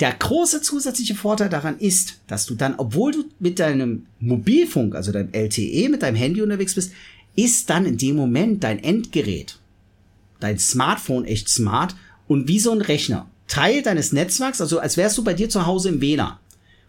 [0.00, 5.10] Der große zusätzliche Vorteil daran ist, dass du dann, obwohl du mit deinem Mobilfunk, also
[5.10, 6.92] deinem LTE, mit deinem Handy unterwegs bist,
[7.34, 9.58] ist dann in dem Moment dein Endgerät,
[10.40, 11.96] dein Smartphone echt smart
[12.28, 13.26] und wie so ein Rechner.
[13.48, 16.36] Teil deines Netzwerks, also als wärst du bei dir zu Hause im WLAN.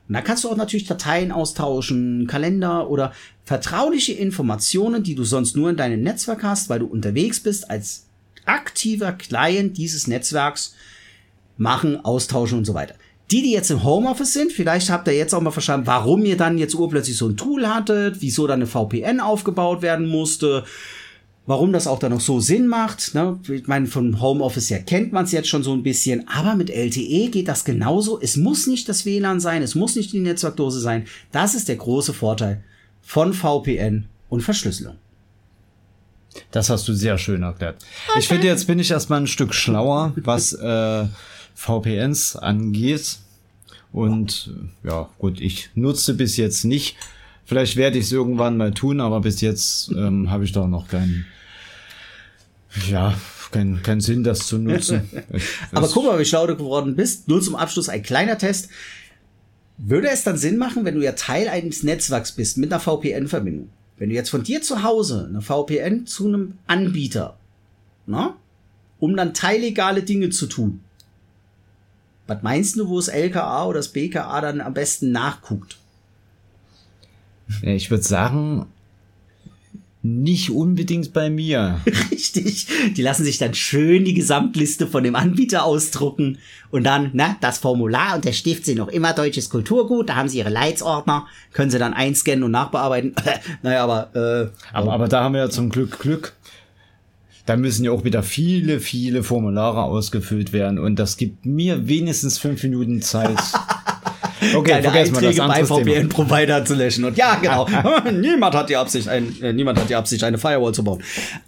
[0.08, 5.55] Und da kannst du auch natürlich Dateien austauschen, Kalender oder vertrauliche Informationen, die du sonst
[5.55, 8.05] nur in deinem Netzwerk hast, weil du unterwegs bist als
[8.45, 10.74] aktiver Client dieses Netzwerks
[11.58, 12.95] machen, austauschen und so weiter.
[13.32, 16.38] Die, die jetzt im Homeoffice sind, vielleicht habt ihr jetzt auch mal verstanden, warum ihr
[16.38, 20.64] dann jetzt urplötzlich so ein Tool hattet, wieso dann eine VPN aufgebaut werden musste,
[21.45, 23.16] warum das auch dann noch so Sinn macht.
[23.16, 23.38] Ne?
[23.49, 26.70] Ich meine, vom Homeoffice her kennt man es jetzt schon so ein bisschen, aber mit
[26.70, 28.18] LTE geht das genauso.
[28.22, 31.05] Es muss nicht das WLAN sein, es muss nicht die Netzwerkdose sein.
[31.34, 32.64] Das ist der große Vorteil
[33.01, 34.95] von VPN und Verschlüsselung.
[36.51, 37.84] Das hast du sehr schön erklärt.
[38.10, 38.20] Okay.
[38.20, 41.05] Ich finde, jetzt bin ich erstmal ein Stück schlauer, was äh,
[41.58, 43.18] VPNs angeht.
[43.91, 44.51] Und
[44.84, 46.95] ja, gut, ich nutze bis jetzt nicht.
[47.45, 50.88] Vielleicht werde ich es irgendwann mal tun, aber bis jetzt ähm, habe ich da noch
[50.88, 51.26] keinen,
[52.89, 53.16] ja,
[53.51, 55.10] keinen kein Sinn, das zu nutzen.
[55.34, 57.28] Ich, aber guck mal, wie schlau du geworden bist.
[57.28, 58.70] Nur zum Abschluss ein kleiner Test.
[59.78, 63.70] Würde es dann Sinn machen, wenn du ja Teil eines Netzwerks bist mit einer VPN-Verbindung?
[63.97, 67.38] Wenn du jetzt von dir zu Hause eine VPN zu einem Anbieter,
[68.05, 68.36] na,
[68.99, 70.82] um dann teillegale Dinge zu tun,
[72.28, 75.78] was meinst du, wo das LKA oder das BKA dann am besten nachguckt?
[77.62, 78.66] Ich würde sagen,
[80.04, 81.82] nicht unbedingt bei mir.
[82.12, 82.68] Richtig.
[82.96, 86.38] Die lassen sich dann schön die Gesamtliste von dem Anbieter ausdrucken
[86.70, 90.30] und dann, ne, das Formular und der Stift sind noch immer deutsches Kulturgut, da haben
[90.30, 93.16] sie ihre Leitsordner, können sie dann einscannen und nachbearbeiten.
[93.64, 96.34] naja, aber, äh, Aber, aber da haben wir ja zum Glück Glück.
[97.48, 102.38] Da müssen ja auch wieder viele, viele Formulare ausgefüllt werden und das gibt mir wenigstens
[102.38, 103.38] fünf Minuten Zeit.
[104.56, 105.80] Okay, deine vergessen wir das andere Thema.
[105.80, 107.06] VPN-Provider zu löschen.
[107.06, 107.68] Und ja, genau.
[108.14, 111.02] niemand hat die Absicht, ein, äh, niemand hat die Absicht, eine Firewall zu bauen.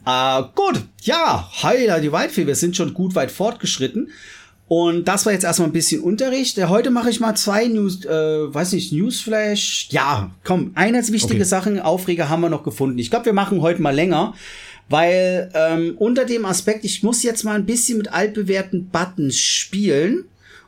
[0.08, 4.10] Äh, gut, ja, Heiler die Waldfee, wir sind schon gut weit fortgeschritten.
[4.68, 6.58] Und das war jetzt erstmal ein bisschen Unterricht.
[6.58, 9.88] Äh, Heute mache ich mal zwei News, äh, weiß nicht, Newsflash.
[9.92, 11.44] Ja, komm, eine wichtige Okay.
[11.44, 12.98] Sachen, Aufreger haben wir noch gefunden.
[13.00, 14.34] Ich glaube, wir machen heute mal länger,
[14.90, 20.26] weil ähm, unter dem Aspekt, ich muss jetzt mal ein bisschen mit altbewährten Buttons spielen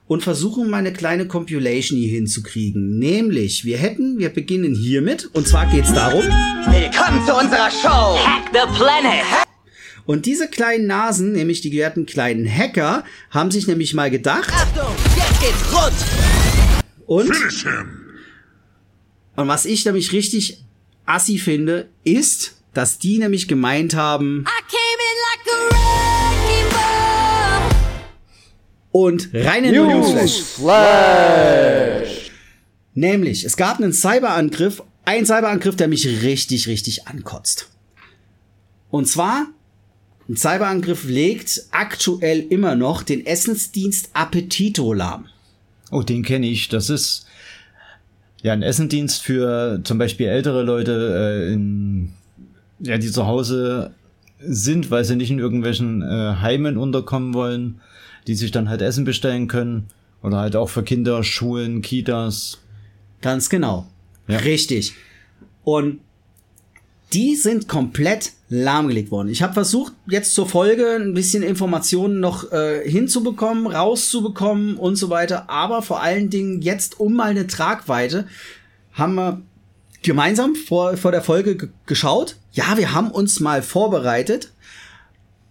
[0.08, 3.00] und versuchen, mal eine kleine Compilation hier hinzukriegen.
[3.00, 8.18] Nämlich, wir hätten, wir beginnen hiermit, und zwar geht's darum, Willkommen zu unserer Show.
[8.20, 9.26] Hack the planet.
[10.06, 14.94] und diese kleinen Nasen, nämlich die gewährten kleinen Hacker, haben sich nämlich mal gedacht, Achtung,
[15.16, 16.86] jetzt geht's rund.
[17.08, 17.32] und,
[19.38, 20.64] und was ich nämlich richtig
[21.06, 25.42] assi finde, ist, dass die nämlich gemeint haben, I came in like
[28.92, 30.72] und rein in den Newsflash.
[32.94, 37.70] Nämlich, es gab einen Cyberangriff, ein Cyberangriff, der mich richtig, richtig ankotzt.
[38.90, 39.48] Und zwar,
[40.28, 45.28] ein Cyberangriff legt aktuell immer noch den Essensdienst Appetito lahm.
[45.90, 46.68] Oh, den kenne ich.
[46.68, 47.26] Das ist
[48.42, 52.14] ja ein Essendienst für zum Beispiel ältere Leute, äh, in,
[52.84, 53.94] ja, die zu Hause
[54.40, 57.82] sind, weil sie nicht in irgendwelchen äh, Heimen unterkommen wollen,
[58.28, 59.88] die sich dann halt Essen bestellen können.
[60.24, 62.60] Oder halt auch für Kinder, Schulen, Kitas.
[63.22, 63.88] Ganz genau.
[64.28, 64.38] Ja.
[64.38, 64.94] Richtig.
[65.64, 66.00] Und
[67.14, 69.30] die sind komplett lahmgelegt worden.
[69.30, 75.10] Ich habe versucht, jetzt zur Folge ein bisschen Informationen noch äh, hinzubekommen, rauszubekommen und so
[75.10, 75.50] weiter.
[75.50, 78.28] Aber vor allen Dingen jetzt um mal eine Tragweite
[78.94, 79.42] haben wir
[80.04, 82.38] gemeinsam vor, vor der Folge ge- geschaut.
[82.54, 84.52] Ja, wir haben uns mal vorbereitet.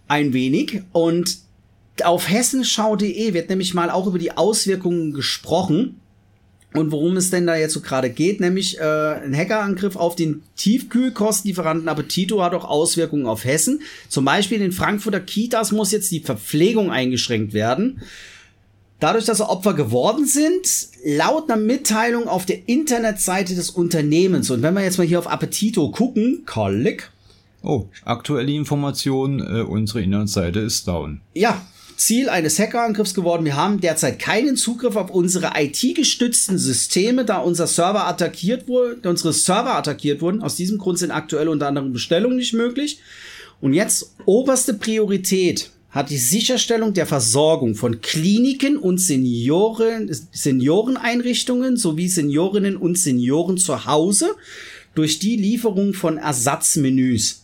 [0.07, 0.83] Ein wenig.
[0.91, 1.37] Und
[2.03, 5.97] auf hessenschau.de wird nämlich mal auch über die Auswirkungen gesprochen.
[6.73, 10.41] Und worum es denn da jetzt so gerade geht, nämlich äh, ein Hackerangriff auf den
[10.55, 13.81] Tiefkühlkostlieferanten Appetito hat auch Auswirkungen auf Hessen.
[14.07, 18.01] Zum Beispiel in Frankfurter Kitas muss jetzt die Verpflegung eingeschränkt werden.
[19.01, 24.49] Dadurch, dass sie Opfer geworden sind, laut einer Mitteilung auf der Internetseite des Unternehmens.
[24.51, 27.11] Und wenn wir jetzt mal hier auf Appetito gucken, Kolleg,
[27.63, 31.21] Oh, aktuelle Information, äh, unsere Inhaltsseite ist down.
[31.33, 31.61] ja,
[31.97, 33.45] Ziel eines Hackerangriffs geworden.
[33.45, 39.33] Wir haben derzeit keinen Zugriff auf unsere IT-gestützten Systeme, da unser Server attackiert wurde, unsere
[39.33, 40.41] Server attackiert wurden.
[40.41, 42.99] Aus diesem Grund sind aktuell unter anderem Bestellungen nicht möglich.
[43.61, 52.07] Und jetzt oberste Priorität hat die Sicherstellung der Versorgung von Kliniken und Senioren, Senioreneinrichtungen sowie
[52.07, 54.35] Seniorinnen und Senioren zu Hause
[54.95, 57.41] durch die Lieferung von Ersatzmenüs.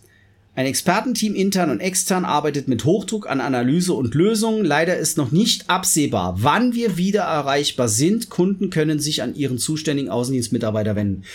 [0.56, 4.66] Ein Expertenteam intern und extern arbeitet mit Hochdruck an Analyse und Lösungen.
[4.66, 8.32] Leider ist noch nicht absehbar, wann wir wieder erreichbar sind.
[8.32, 11.26] Kunden können sich an ihren zuständigen Außendienstmitarbeiter wenden.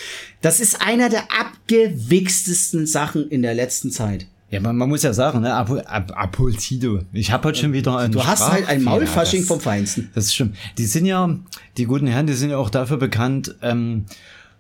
[0.41, 4.27] Das ist einer der abgewichstesten Sachen in der letzten Zeit.
[4.53, 7.01] Ja, man, man muss ja sagen, ne, Apo, Ap Apoltido.
[7.13, 8.83] Ich habe heute schon wieder einen Du hast halt ein.
[8.83, 10.11] Maulfasching Das- vom Feinsten.
[10.15, 10.57] Das ist stimmt.
[10.77, 11.35] Die sind ja,
[11.79, 14.05] die guten Herren, die sind ja auch dafür bekannt, ähm,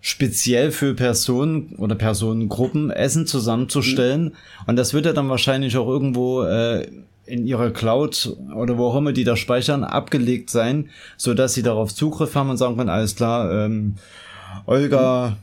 [0.01, 4.25] speziell für Personen oder Personengruppen Essen zusammenzustellen.
[4.25, 4.33] Mhm.
[4.67, 6.89] Und das wird ja dann wahrscheinlich auch irgendwo äh,
[7.27, 10.89] in ihrer Cloud oder wo auch immer die da speichern, abgelegt sein,
[11.19, 13.95] so dass sie darauf Zugriff haben und sagen können, alles klar, ähm,
[14.67, 15.37] Olga,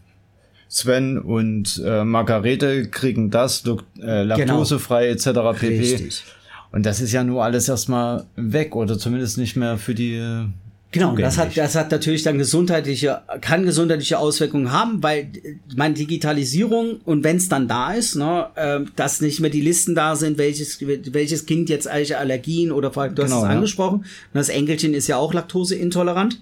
[0.69, 3.63] Sven und äh, Margarete kriegen das,
[4.01, 5.25] äh, laktosefrei etc.
[5.25, 5.33] pp.
[5.33, 5.81] Genau.
[5.81, 6.23] Richtig.
[6.71, 10.15] Und das ist ja nur alles erstmal weg oder zumindest nicht mehr für die.
[10.15, 10.45] äh,
[10.91, 15.93] Genau, das hat, das hat natürlich dann gesundheitliche, kann gesundheitliche Auswirkungen haben, weil äh, meine
[15.93, 20.15] Digitalisierung und wenn es dann da ist, ne, äh, dass nicht mehr die Listen da
[20.15, 23.49] sind, welches, welches Kind jetzt welche Allergien oder du hast Genau, es ja.
[23.49, 26.41] angesprochen, das Enkelchen ist ja auch laktoseintolerant.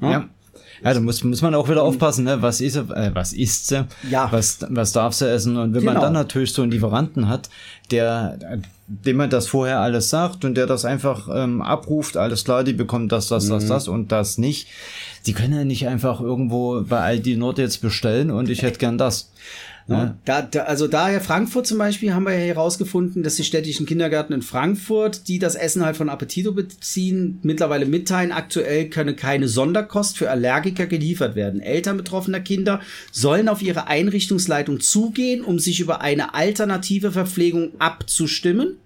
[0.00, 0.10] Ne?
[0.10, 0.28] Ja.
[0.84, 2.42] Ja, da muss, muss man auch wieder aufpassen, ne?
[2.42, 3.86] Was ist, äh, was isst sie?
[4.10, 4.28] Ja.
[4.30, 5.56] Was, was darf sie essen?
[5.56, 6.06] Und wenn man Genau.
[6.06, 7.48] dann natürlich so einen Lieferanten hat,
[7.90, 8.36] der,
[8.86, 12.72] dem man das vorher alles sagt und der das einfach ähm, abruft, alles klar, die
[12.72, 13.50] bekommt das, das, Mhm.
[13.50, 14.68] das, das und das nicht.
[15.26, 18.98] Die können ja nicht einfach irgendwo bei Aldi Nord jetzt bestellen und ich hätte gern
[18.98, 19.30] das.
[19.88, 23.86] Ja, da, da, also daher Frankfurt zum Beispiel haben wir ja herausgefunden, dass die städtischen
[23.86, 29.46] Kindergärten in Frankfurt, die das Essen halt von Appetito beziehen, mittlerweile mitteilen, aktuell könne keine
[29.46, 31.60] Sonderkost für Allergiker geliefert werden.
[31.60, 32.80] Eltern betroffener Kinder
[33.12, 38.78] sollen auf ihre Einrichtungsleitung zugehen, um sich über eine alternative Verpflegung abzustimmen.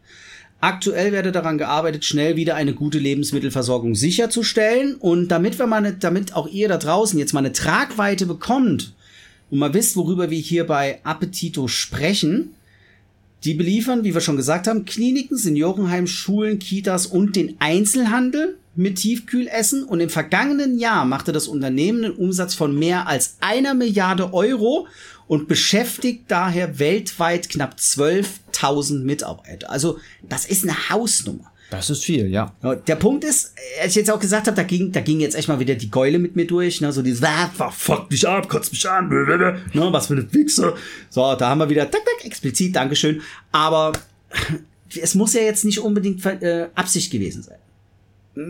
[0.60, 4.96] Aktuell werde daran gearbeitet, schnell wieder eine gute Lebensmittelversorgung sicherzustellen.
[4.96, 8.92] Und damit wir mal, eine, damit auch ihr da draußen jetzt mal eine Tragweite bekommt
[9.50, 12.54] und mal wisst, worüber wir hier bei Appetito sprechen,
[13.44, 18.96] die beliefern, wie wir schon gesagt haben, Kliniken, Seniorenheim, Schulen, Kitas und den Einzelhandel mit
[18.96, 19.84] Tiefkühlessen.
[19.84, 24.86] Und im vergangenen Jahr machte das Unternehmen einen Umsatz von mehr als einer Milliarde Euro
[25.26, 29.70] und beschäftigt daher weltweit knapp 12.000 Mitarbeiter.
[29.70, 29.98] Also
[30.28, 31.49] das ist eine Hausnummer.
[31.70, 32.52] Das ist viel, ja.
[32.86, 35.46] Der Punkt ist, als ich jetzt auch gesagt habe, da ging, da ging jetzt echt
[35.46, 38.72] mal wieder die Geule mit mir durch, ne, so dieses, ah, fuck mich ab, kotzt
[38.72, 40.74] mich an, ne, was für eine Wichse.
[41.10, 43.22] So, da haben wir wieder, tak, tak, explizit, Dankeschön.
[43.52, 43.92] Aber
[45.00, 47.58] es muss ja jetzt nicht unbedingt äh, Absicht gewesen sein.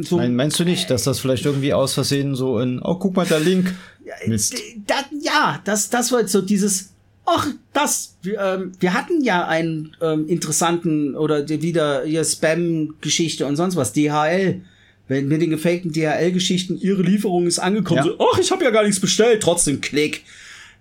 [0.03, 3.17] So, Nein, meinst du nicht, dass das vielleicht irgendwie aus Versehen so in, oh, guck
[3.17, 3.75] mal, der Link.
[4.27, 4.55] Mist.
[4.87, 6.91] da, ja, das, das war jetzt so dieses,
[7.33, 13.57] ach, das, wir, ähm, wir hatten ja einen ähm, interessanten oder wieder hier Spam-Geschichte und
[13.57, 14.61] sonst was, DHL.
[15.09, 18.05] Wenn mit den gefakten DHL-Geschichten, ihre Lieferung ist angekommen, Ja.
[18.05, 20.25] so, ach, ich habe ja gar nichts bestellt, trotzdem Klick.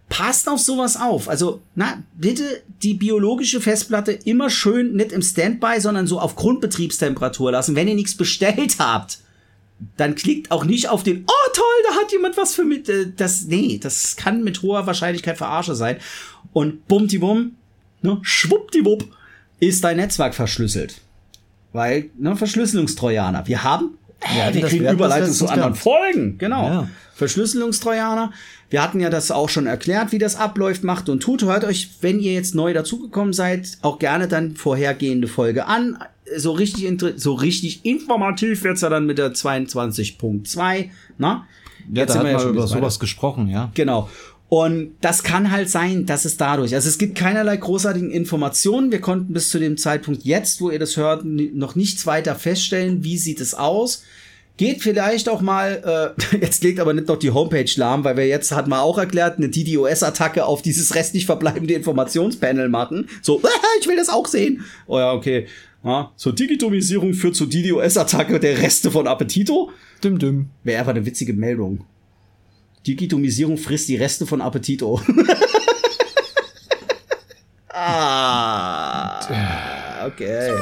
[0.07, 1.29] Passt auf sowas auf.
[1.29, 2.43] Also, na, bitte
[2.81, 7.75] die biologische Festplatte immer schön nicht im Standby, sondern so auf Grundbetriebstemperatur lassen.
[7.75, 9.19] Wenn ihr nichts bestellt habt,
[9.97, 13.11] dann klickt auch nicht auf den, oh toll, da hat jemand was für mit, äh,
[13.15, 15.97] das, nee, das kann mit hoher Wahrscheinlichkeit Verarsche sein.
[16.53, 17.55] Und bumdiwum,
[18.01, 19.05] ne, schwuppdiwupp,
[19.59, 21.01] ist dein Netzwerk verschlüsselt.
[21.73, 23.47] Weil, ne, Verschlüsselungstrojaner.
[23.47, 25.75] Wir haben, Ja, äh, wir das- kriegen Überleitung zu anderen.
[25.75, 26.63] Folgen, genau.
[26.67, 26.89] Ja.
[27.15, 28.31] Verschlüsselungstrojaner.
[28.69, 31.43] Wir hatten ja das auch schon erklärt, wie das abläuft, macht und tut.
[31.43, 35.97] Hört euch, wenn ihr jetzt neu dazugekommen seid, auch gerne dann vorhergehende Folge an.
[36.37, 41.45] So richtig, so richtig informativ wird's ja dann mit der 22.2, na?
[41.91, 43.71] Ja, Jetzt da hat wir ja schon über sowas gesprochen, ja.
[43.73, 44.09] Genau.
[44.49, 48.91] Und das kann halt sein, dass es dadurch, also es gibt keinerlei großartigen Informationen.
[48.91, 53.03] Wir konnten bis zu dem Zeitpunkt jetzt, wo ihr das hört, noch nichts weiter feststellen.
[53.03, 54.03] Wie sieht es aus?
[54.57, 58.27] Geht vielleicht auch mal, äh, jetzt legt aber nicht noch die Homepage lahm, weil wir
[58.27, 63.07] jetzt, hat man auch erklärt, eine DDoS-Attacke auf dieses restlich verbleibende Informationspanel machen.
[63.21, 63.41] So,
[63.79, 64.65] ich will das auch sehen.
[64.87, 65.45] Oh ja, okay.
[65.83, 69.69] Ja, zur Digitomisierung führt zur DDoS-Attacke der Reste von Appetito.
[70.03, 70.49] Dim, dim.
[70.63, 71.85] Wäre einfach eine witzige Meldung.
[72.87, 75.01] Digitomisierung frisst die Reste von Appetito.
[78.69, 80.53] ah, okay.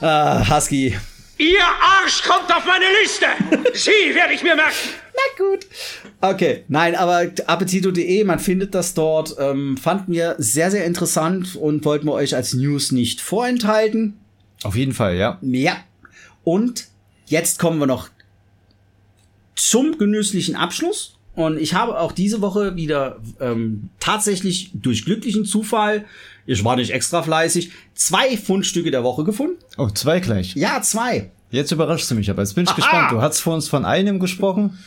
[0.00, 0.96] Ah, Husky.
[1.38, 3.26] Ihr Arsch kommt auf meine Liste!
[3.74, 4.74] Sie werde ich mir merken!
[5.14, 5.66] Na gut.
[6.20, 9.36] Okay, nein, aber appetito.de, man findet das dort.
[9.38, 14.18] Ähm, fanden wir sehr, sehr interessant und wollten wir euch als News nicht vorenthalten.
[14.64, 15.38] Auf jeden Fall, ja.
[15.42, 15.76] Ja.
[16.42, 16.86] Und
[17.26, 18.08] jetzt kommen wir noch
[19.58, 21.14] zum genüsslichen Abschluss.
[21.34, 26.04] Und ich habe auch diese Woche wieder ähm, tatsächlich durch glücklichen Zufall,
[26.46, 29.56] ich war nicht extra fleißig, zwei Fundstücke der Woche gefunden.
[29.76, 30.54] Oh, zwei gleich.
[30.54, 31.30] Ja, zwei.
[31.50, 33.12] Jetzt überraschst du mich, aber jetzt bin ich gespannt.
[33.12, 34.78] Du hast vor uns von einem gesprochen.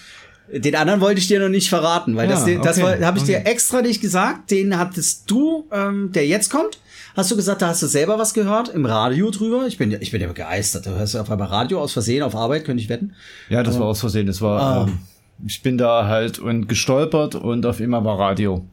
[0.51, 3.23] Den anderen wollte ich dir noch nicht verraten, weil das, Ja, das okay, habe ich
[3.23, 3.49] dir okay.
[3.49, 4.51] extra nicht gesagt.
[4.51, 6.79] Den hattest du, ähm, der jetzt kommt.
[7.15, 9.65] Hast du gesagt, da hast du selber was gehört im Radio drüber?
[9.67, 10.85] Ich bin, ja- ich bin ja begeistert.
[10.85, 13.13] Du hörst ja auf einmal Radio aus Versehen auf Arbeit, könnte ich wetten.
[13.49, 14.27] Ja, das war aus Versehen.
[14.27, 14.99] Das war, ähm,
[15.45, 18.65] ich bin da halt und gestolpert und auf immer war Radio.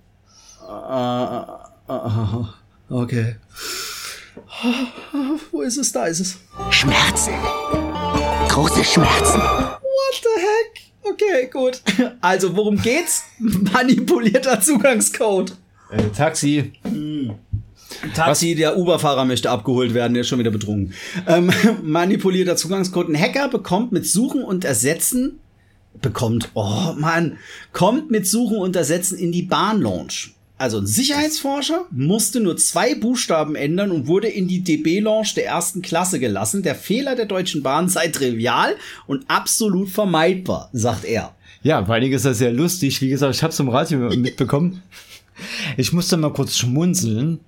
[2.91, 3.36] Okay.
[5.51, 5.93] Wo ist es?
[5.93, 6.39] Da ist es.
[6.70, 7.32] Schmerzen.
[8.49, 9.41] Große Schmerzen.
[9.41, 11.12] What the heck?
[11.12, 11.82] Okay, gut.
[12.20, 13.22] Also, worum geht's?
[13.39, 15.55] Manipulierter Zugangscode.
[15.91, 16.72] Äh, Taxi.
[18.14, 20.94] Taxi, der Uber-Fahrer möchte abgeholt werden, der ist schon wieder betrunken.
[21.26, 21.51] Ähm,
[21.82, 23.09] manipulierter Zugangscode.
[23.09, 25.40] Ein Hacker bekommt mit Suchen und Ersetzen,
[26.01, 27.38] bekommt, oh Mann,
[27.72, 30.34] kommt mit Suchen und Ersetzen in die Bahn-Launch.
[30.59, 35.82] Also ein Sicherheitsforscher musste nur zwei Buchstaben ändern und wurde in die DB-Launch der ersten
[35.82, 36.64] Klasse gelassen.
[36.64, 38.74] Der Fehler der Deutschen Bahn sei trivial
[39.07, 41.34] und absolut vermeidbar, sagt er.
[41.62, 43.01] Ja, vor allen Dingen ist das sehr lustig.
[43.01, 44.82] Wie gesagt, ich habe es im Radio mitbekommen.
[45.76, 47.41] Ich musste mal kurz schmunzeln.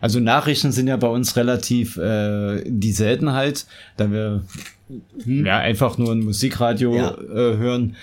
[0.00, 4.44] Also Nachrichten sind ja bei uns relativ äh, die Seltenheit, da wir
[5.26, 7.10] ja einfach nur ein Musikradio Ja.
[7.14, 7.96] äh, hören,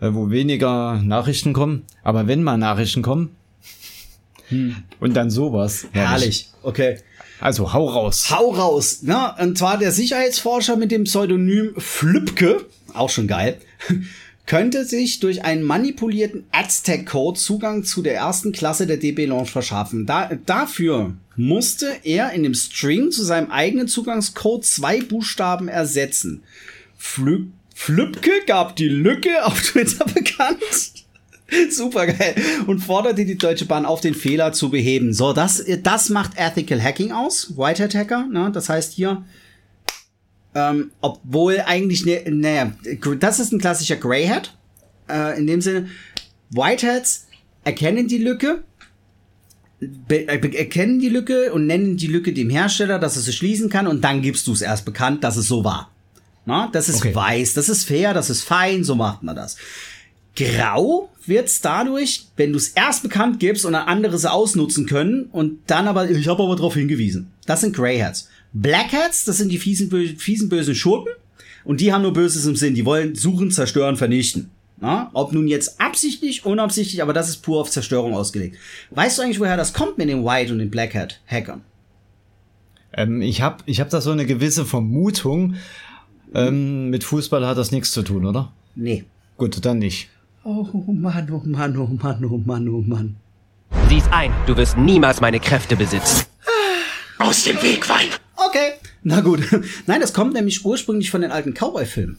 [0.00, 1.84] äh, wo weniger Nachrichten kommen.
[2.02, 3.30] Aber wenn mal Nachrichten kommen
[5.00, 5.86] und dann sowas.
[5.92, 6.48] Herrlich.
[6.62, 6.98] Okay.
[7.40, 8.30] Also hau raus.
[8.30, 9.02] Hau raus.
[9.02, 9.34] Ne?
[9.38, 13.58] Und zwar der Sicherheitsforscher mit dem Pseudonym Flübke, auch schon geil,
[14.48, 20.06] könnte sich durch einen manipulierten Aztec-Code Zugang zu der ersten Klasse der DB Launch verschaffen.
[20.06, 26.42] Da, dafür musste er in dem String zu seinem eigenen Zugangscode zwei Buchstaben ersetzen.
[26.96, 30.58] Flü Flübke gab die Lücke auf Twitter bekannt.
[31.70, 32.34] Super geil.
[32.66, 35.12] Und forderte die Deutsche Bahn auf, den Fehler zu beheben.
[35.12, 37.56] So, das, das macht Ethical Hacking aus.
[37.56, 38.26] Whitehead Hacker.
[38.26, 38.50] Ne?
[38.52, 39.24] Das heißt hier,
[40.58, 42.72] ähm, obwohl eigentlich, ne, naja,
[43.20, 44.52] das ist ein klassischer Greyhead.
[45.08, 45.88] Äh, in dem Sinne,
[46.50, 47.26] Whiteheads
[47.64, 48.64] erkennen die Lücke,
[49.80, 53.86] äh, erkennen die Lücke und nennen die Lücke dem Hersteller, dass er sie schließen kann
[53.86, 55.90] und dann gibst du es erst bekannt, dass es so war.
[56.44, 57.14] Na, das ist Okay.
[57.14, 59.56] weiß, das ist fair, das ist fein, so macht man das.
[60.34, 65.24] Grau wird's dadurch, wenn du es erst bekannt gibst und dann andere es ausnutzen können
[65.30, 67.32] und dann aber, ich habe aber darauf hingewiesen.
[67.46, 67.76] Das sind
[68.52, 68.88] Greyhats.
[68.90, 71.12] Blackheads, das sind die fiesen, fiesen bösen Schurken
[71.64, 72.74] und die haben nur Böses im Sinn.
[72.74, 74.50] Die wollen suchen, zerstören, vernichten.
[74.80, 78.56] Na, ob nun jetzt absichtlich, unabsichtlich, aber das ist pur auf Zerstörung ausgelegt.
[78.90, 81.62] Weißt du eigentlich, woher das kommt mit den White und den Blackhead-Hackern?
[82.92, 85.56] Ähm, ich habe ich hab da so eine gewisse Vermutung.
[86.32, 88.52] Ähm, mit Fußball hat das nichts zu tun, oder?
[88.76, 89.04] Nee.
[89.36, 90.10] Gut, dann nicht.
[90.44, 93.16] Oh Mann, oh Mann, oh Mann, oh Mann, oh Mann.
[93.88, 96.26] Sieh's ein, du wirst niemals meine Kräfte besitzen.
[97.18, 98.20] Aus dem Weg, Weib!
[98.48, 98.72] Okay,
[99.02, 99.40] na gut.
[99.86, 102.16] Nein, das kommt nämlich ursprünglich von den alten Cowboy-Filmen.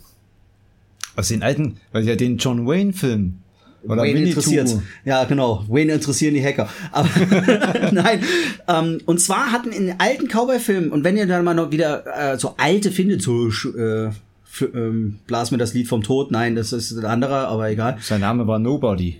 [1.15, 3.39] Aus den alten, weil ja den John Wayne-Film.
[3.83, 4.69] Oder Wayne interessiert.
[5.05, 5.63] Ja, genau.
[5.69, 6.69] Wayne interessieren die Hacker.
[6.91, 7.09] Aber
[7.91, 8.21] nein.
[8.67, 12.33] Ähm, und zwar hatten in den alten Cowboy-Filmen, und wenn ihr dann mal noch wieder
[12.33, 14.11] äh, so alte findet, so äh,
[14.43, 17.97] für, ähm, blas mir das Lied vom Tod, nein, das ist ein anderer, aber egal.
[18.01, 19.19] Sein Name war Nobody.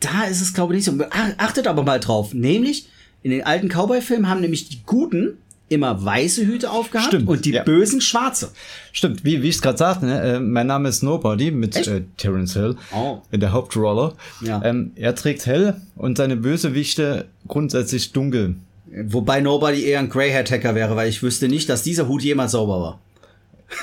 [0.00, 1.04] Da ist es, glaube ich, nicht so.
[1.10, 2.34] Ach- Achtet aber mal drauf.
[2.34, 2.88] Nämlich,
[3.22, 5.38] in den alten Cowboy-Filmen haben nämlich die Guten
[5.68, 7.62] immer weiße Hüte aufgehabt Stimmt, und die ja.
[7.62, 8.50] Bösen schwarze.
[8.92, 10.20] Stimmt, wie, wie ich es gerade sagte, ne?
[10.22, 13.18] äh, mein Name ist Nobody mit äh, Terence Hill Oh.
[13.30, 14.14] in der Hauptrolle.
[14.40, 14.62] Ja.
[14.64, 18.56] Ähm, er trägt hell und seine Bösewichte grundsätzlich dunkel.
[19.04, 22.80] Wobei Nobody eher ein Greyhead-Hacker wäre, weil ich wüsste nicht, dass dieser Hut jemals sauber
[22.80, 22.98] war.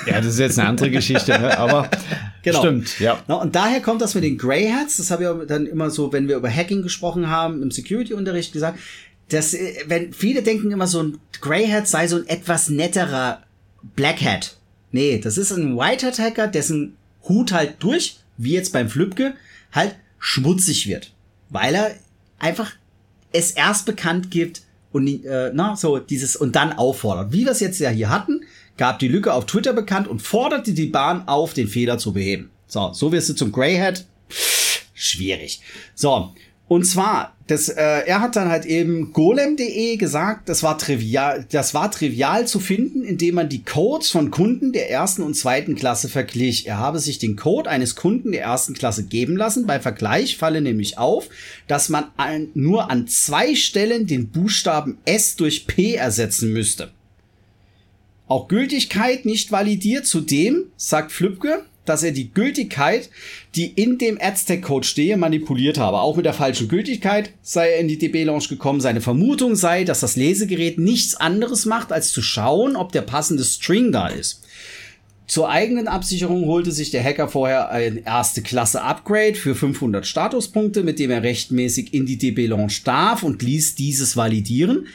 [0.06, 1.56] Ja, das ist jetzt eine andere Geschichte, ne?
[1.56, 1.88] aber
[2.42, 2.58] Genau.
[2.60, 3.18] stimmt, ja.
[3.26, 4.98] Na, und daher kommt das mit den Grey Hats.
[4.98, 8.78] Das habe ich dann immer so, wenn wir über Hacking gesprochen haben, im Security-Unterricht gesagt.
[9.28, 13.42] Dass, äh, wenn viele denken immer so ein Grey Hat sei so ein etwas netterer
[13.94, 14.56] Black Hat.
[14.92, 16.96] Nee, das ist ein White Hat Hacker, dessen
[17.28, 19.34] Hut halt durch, wie jetzt beim Flübke,
[19.72, 21.12] halt schmutzig wird.
[21.50, 21.94] Weil er
[22.38, 22.72] einfach
[23.32, 24.62] es erst bekannt gibt
[24.92, 27.32] und äh, na, so dieses und dann auffordert.
[27.32, 28.42] Wie wir es jetzt ja hier hatten,
[28.76, 32.50] gab die Lücke auf Twitter bekannt und forderte die Bahn auf, den Fehler zu beheben.
[32.66, 34.04] So, so wirst du zum Greyhead.
[34.94, 35.60] Schwierig.
[35.94, 36.32] So,
[36.68, 41.74] und zwar, das, äh, er hat dann halt eben golem.de gesagt, das war trivial, das
[41.74, 46.08] war trivial zu finden, indem man die Codes von Kunden der ersten und zweiten Klasse
[46.08, 46.66] verglich.
[46.66, 49.66] Er habe sich den Code eines Kunden der ersten Klasse geben lassen.
[49.66, 51.28] Bei Vergleich falle nämlich auf,
[51.68, 56.90] dass man an, nur an zwei Stellen den Buchstaben S durch P ersetzen müsste.
[58.26, 60.06] Auch Gültigkeit nicht validiert.
[60.06, 63.10] Zudem sagt Flübke, dass er die Gültigkeit,
[63.54, 66.00] die in dem Aztec-Code stehe, manipuliert habe.
[66.00, 68.80] Auch mit der falschen Gültigkeit sei er in die DB-Launch gekommen.
[68.80, 73.44] Seine Vermutung sei, dass das Lesegerät nichts anderes macht, als zu schauen, ob der passende
[73.44, 74.42] String da ist.
[75.26, 80.84] Zur eigenen Absicherung holte sich der Hacker vorher ein erste Klasse Upgrade für 500 Statuspunkte,
[80.84, 84.86] mit dem er rechtmäßig in die DB Launch darf und ließ dieses validieren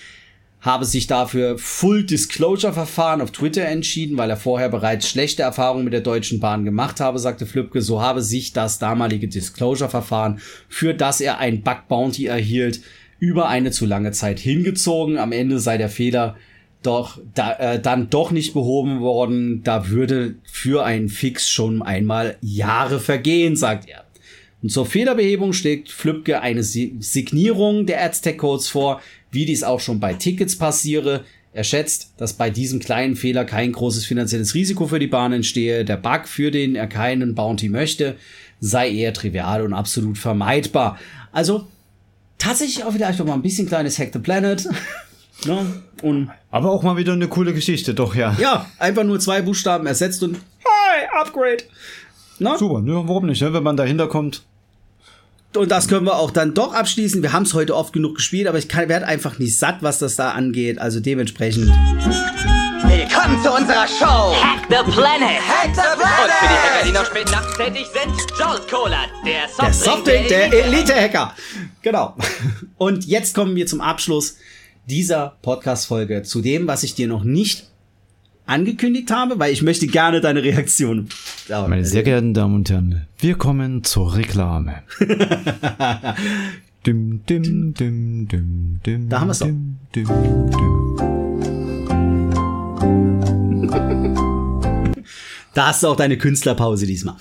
[0.62, 5.84] habe sich dafür Full Disclosure Verfahren auf Twitter entschieden, weil er vorher bereits schlechte Erfahrungen
[5.84, 7.82] mit der Deutschen Bahn gemacht habe, sagte Flübke.
[7.82, 10.40] So habe sich das damalige Disclosure Verfahren,
[10.70, 12.82] für das er ein Bug Bounty erhielt,
[13.20, 15.18] über eine zu lange Zeit hingezogen.
[15.18, 16.38] Am Ende sei der Fehler
[16.84, 19.64] doch da, äh, dann doch nicht behoben worden.
[19.64, 24.06] Da würde für einen Fix schon einmal Jahre vergehen, sagt er.
[24.64, 29.02] Und zur Fehlerbehebung schlägt Flübke eine Si- Signierung der Aztec-Codes vor,
[29.32, 31.24] wie dies auch schon bei Tickets passiere.
[31.54, 35.84] Er schätzt, dass bei diesem kleinen Fehler kein großes finanzielles Risiko für die Bahn entstehe.
[35.84, 38.16] Der Bug, für den er keinen Bounty möchte,
[38.60, 40.98] sei eher trivial und absolut vermeidbar.
[41.32, 41.68] Also
[42.38, 44.68] tatsächlich auch vielleicht noch mal ein bisschen kleines Hack the Planet.
[45.46, 45.66] ne?
[46.02, 48.36] Und Aber auch mal wieder eine coole Geschichte, doch, ja.
[48.40, 51.64] ja, einfach nur zwei Buchstaben ersetzt und Hi, Upgrade.
[52.40, 52.56] Ne?
[52.58, 54.44] Super, ne, warum nicht, ne, wenn man dahinter kommt.
[55.56, 57.22] Und das können wir auch dann doch abschließen.
[57.22, 60.00] Wir haben es heute oft genug gespielt, aber ich kann, werde einfach nicht satt, was
[60.00, 60.80] das da angeht.
[60.80, 61.68] Also dementsprechend.
[61.68, 64.34] Willkommen zu unserer Show!
[64.42, 65.42] Hack the Planet!
[65.46, 66.94] Hack the Und für die Hacker, die Planet!
[66.94, 70.94] noch spät nachts tätig sind, Jolt Cola, der Der Softdrink Softdrink der Elite.
[70.94, 71.36] Elite-Hacker.
[71.82, 72.16] Genau.
[72.78, 74.38] Und jetzt kommen wir zum Abschluss
[74.86, 77.71] dieser Podcast-Folge zu dem, was ich dir noch nicht
[78.52, 81.08] angekündigt habe, weil ich möchte gerne deine Reaktion.
[81.48, 84.84] Ja, Meine sehr geehrten Damen und Herren, wir kommen zur Reklame.
[86.86, 89.40] dim, dim, dim, dim, dim, Da haben doch.
[89.40, 90.98] dim, dim, dim.
[95.54, 97.16] da hast du auch deine Künstlerpause diesmal.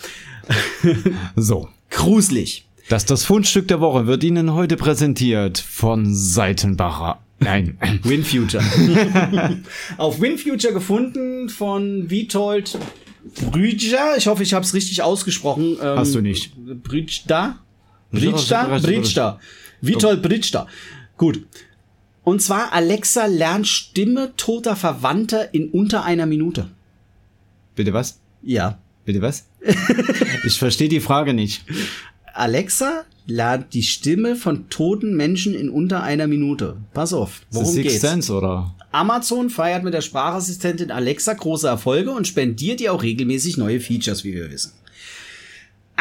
[1.36, 2.66] So, Gruselig.
[2.88, 7.20] das das Fundstück der Woche wird Ihnen heute präsentiert von Seitenbacher.
[7.40, 8.62] Nein, WinFuture.
[9.96, 12.78] Auf WinFuture gefunden von Witold
[13.50, 14.16] Brüdja.
[14.16, 15.76] Ich hoffe, ich habe es richtig ausgesprochen.
[15.80, 16.52] Ähm, Hast du nicht.
[16.56, 17.58] Brüdja?
[18.12, 18.78] Brüdja.
[18.78, 19.38] Brüdja.
[19.80, 20.66] Witold Brüdja.
[21.16, 21.46] Gut.
[22.24, 26.68] Und zwar Alexa lernt Stimme toter Verwandter in unter einer Minute.
[27.74, 28.20] bitte was?
[28.42, 28.78] Ja.
[29.04, 29.46] Bitte was?
[30.44, 31.64] Ich verstehe die Frage nicht.
[32.34, 36.76] Alexa lernt die Stimme von toten Menschen in unter einer Minute.
[36.92, 38.00] Pass auf, The worum Sixth geht's?
[38.02, 38.74] Sense oder?
[38.92, 44.24] Amazon feiert mit der Sprachassistentin Alexa große Erfolge und spendiert ihr auch regelmäßig neue Features,
[44.24, 44.72] wie wir wissen.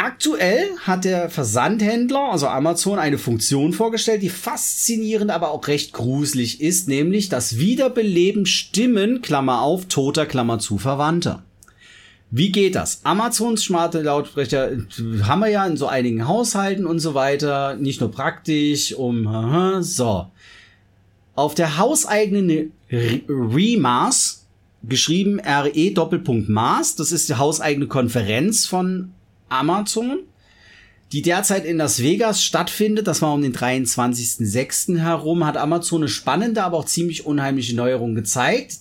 [0.02, 6.62] Aktuell hat der Versandhändler, also Amazon, eine Funktion vorgestellt, die faszinierend, aber auch recht gruselig
[6.62, 11.44] ist, nämlich das Wiederbeleben Stimmen, Klammer auf, toter, Klammer zu, Verwandter.
[12.32, 13.02] Wie geht das?
[13.04, 14.78] Amazons smarte Lautsprecher äh,
[15.24, 17.76] haben wir ja in so einigen Haushalten und so weiter.
[17.76, 20.28] Nicht nur praktisch, um, so.
[21.36, 24.46] Auf der hauseigenen Re- Remas,
[24.84, 29.12] geschrieben RE Doppelpunkt Maß, das ist die hauseigene Konferenz von
[29.50, 30.20] Amazon,
[31.12, 33.08] die derzeit in Las Vegas stattfindet.
[33.08, 35.00] Das war um den 23.06.
[35.00, 38.76] herum, hat Amazon eine spannende, aber auch ziemlich unheimliche Neuerung gezeigt.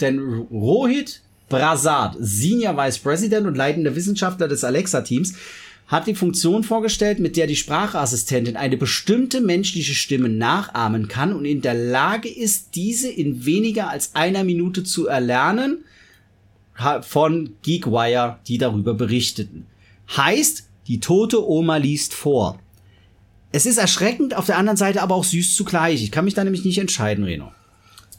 [0.00, 0.18] Denn
[0.50, 5.34] Rohit Prasad, Senior Vice President und leitender Wissenschaftler des Alexa-Teams,
[5.86, 11.44] hat die Funktion vorgestellt, mit der die Sprachassistentin eine bestimmte menschliche Stimme nachahmen kann und
[11.44, 15.84] in der Lage ist, diese in weniger als einer Minute zu erlernen
[17.02, 19.66] von Geekwire, die darüber berichteten.
[20.16, 22.58] Heißt, die tote Oma liest vor.
[23.52, 26.02] Es ist erschreckend, auf der anderen Seite aber auch süß zugleich.
[26.02, 27.52] Ich kann mich da nämlich nicht entscheiden, Reno.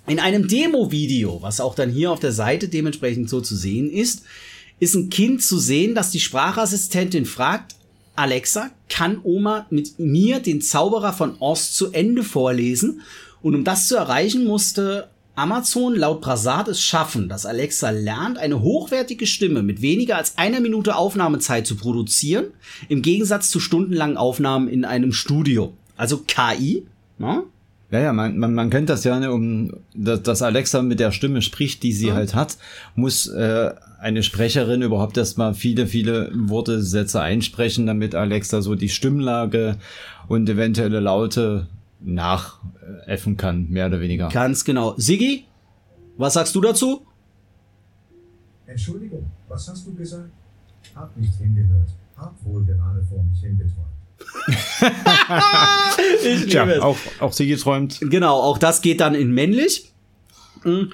[0.08, 4.24] In einem Demo-Video, was auch dann hier auf der Seite dementsprechend so zu sehen ist,
[4.80, 7.76] ist ein Kind zu sehen, das die Sprachassistentin fragt,
[8.16, 13.01] Alexa, kann Oma mit mir den Zauberer von Oz zu Ende vorlesen?
[13.41, 18.62] Und um das zu erreichen, musste Amazon laut Prasad es schaffen, dass Alexa lernt, eine
[18.62, 22.45] hochwertige Stimme mit weniger als einer Minute Aufnahmezeit zu produzieren,
[22.89, 25.74] im Gegensatz zu stundenlangen Aufnahmen in einem Studio.
[25.97, 26.86] Also KI,
[27.18, 27.43] ne?
[27.96, 31.14] Ja, ja, man, man, man kennt das ja, ne, um dass, dass Alexa mit der
[31.14, 32.58] Stimme spricht, die sie halt hat,
[32.96, 38.89] muss äh, eine Sprecherin überhaupt erstmal viele, viele Worte, Sätze einsprechen, damit Alexa so die
[38.89, 39.78] Stimmlage
[40.28, 41.68] und eventuelle Laute
[42.02, 44.28] nachäffen kann, mehr oder weniger.
[44.28, 44.96] Ganz genau.
[44.98, 45.46] Siggi,
[46.18, 47.06] was sagst du dazu?
[48.68, 50.32] Entschuldigung, was hast du gesagt?
[50.93, 51.88] Hab nicht hingehört.
[52.18, 53.95] Hab wohl gerade vor mich hingeträumt.
[56.24, 56.82] Ich Tja, liebe es.
[56.82, 57.99] auch, auch sie geträumt.
[58.01, 59.91] Genau, auch das geht dann in männlich.
[60.63, 60.86] Mm.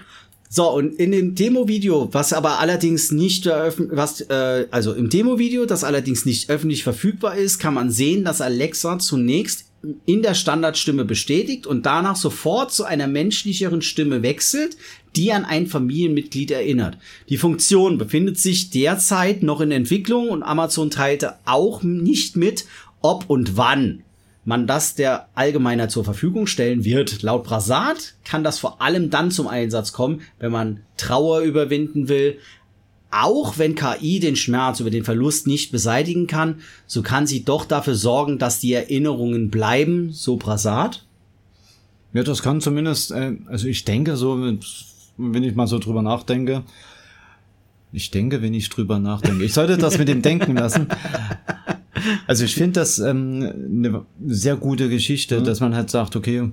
[0.49, 5.86] So, und in dem Demo-Video, was aber allerdings nicht was, äh, also im Demo-Video, das
[5.86, 9.65] allerdings nicht öffentlich verfügbar ist, kann man sehen, dass Alexa zunächst
[10.05, 14.76] in der Standardstimme bestätigt und danach sofort zu einer menschlicheren Stimme wechselt,
[15.15, 16.97] die an ein Familienmitglied erinnert.
[17.30, 22.65] Die Funktion befindet sich derzeit noch in Entwicklung und Amazon teilte auch nicht mit,
[23.02, 24.04] ob und wann
[24.43, 27.22] man das der Allgemeinheit zur Verfügung stellen wird.
[27.22, 32.38] Laut Prasad kann das vor allem dann zum Einsatz kommen, wenn man Trauer überwinden will.
[33.12, 37.66] Auch wenn KI den Schmerz über den Verlust nicht beseitigen kann, so kann sie doch
[37.66, 41.06] dafür sorgen, dass die Erinnerungen bleiben, so Prasad.
[42.14, 44.39] Ja, das kann zumindest, äh, also ich denke so,
[45.18, 46.64] wenn ich mal so drüber nachdenke,
[47.91, 50.88] ich denke, wenn ich drüber nachdenke, ich sollte das mit dem Denken lassen.
[52.28, 53.52] Also ich finde das ähm,
[53.84, 56.49] eine sehr gute Geschichte, dass man halt sagt, okay,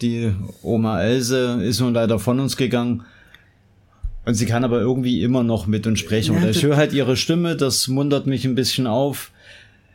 [0.00, 3.02] die Oma Else ist nun leider von uns gegangen.
[4.24, 6.34] Und sie kann aber irgendwie immer noch mit uns sprechen.
[6.34, 9.30] Ja, Oder ich höre halt ihre Stimme, das muntert mich ein bisschen auf.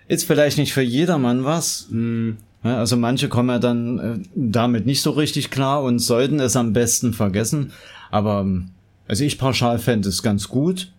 [0.08, 1.88] Ist vielleicht nicht für jedermann was.
[1.92, 6.56] Ja, also manche kommen ja dann äh, damit nicht so richtig klar und sollten es
[6.56, 7.72] am besten vergessen.
[8.10, 8.72] Aber ähm,
[9.08, 10.92] also ich pauschal fände es ganz gut.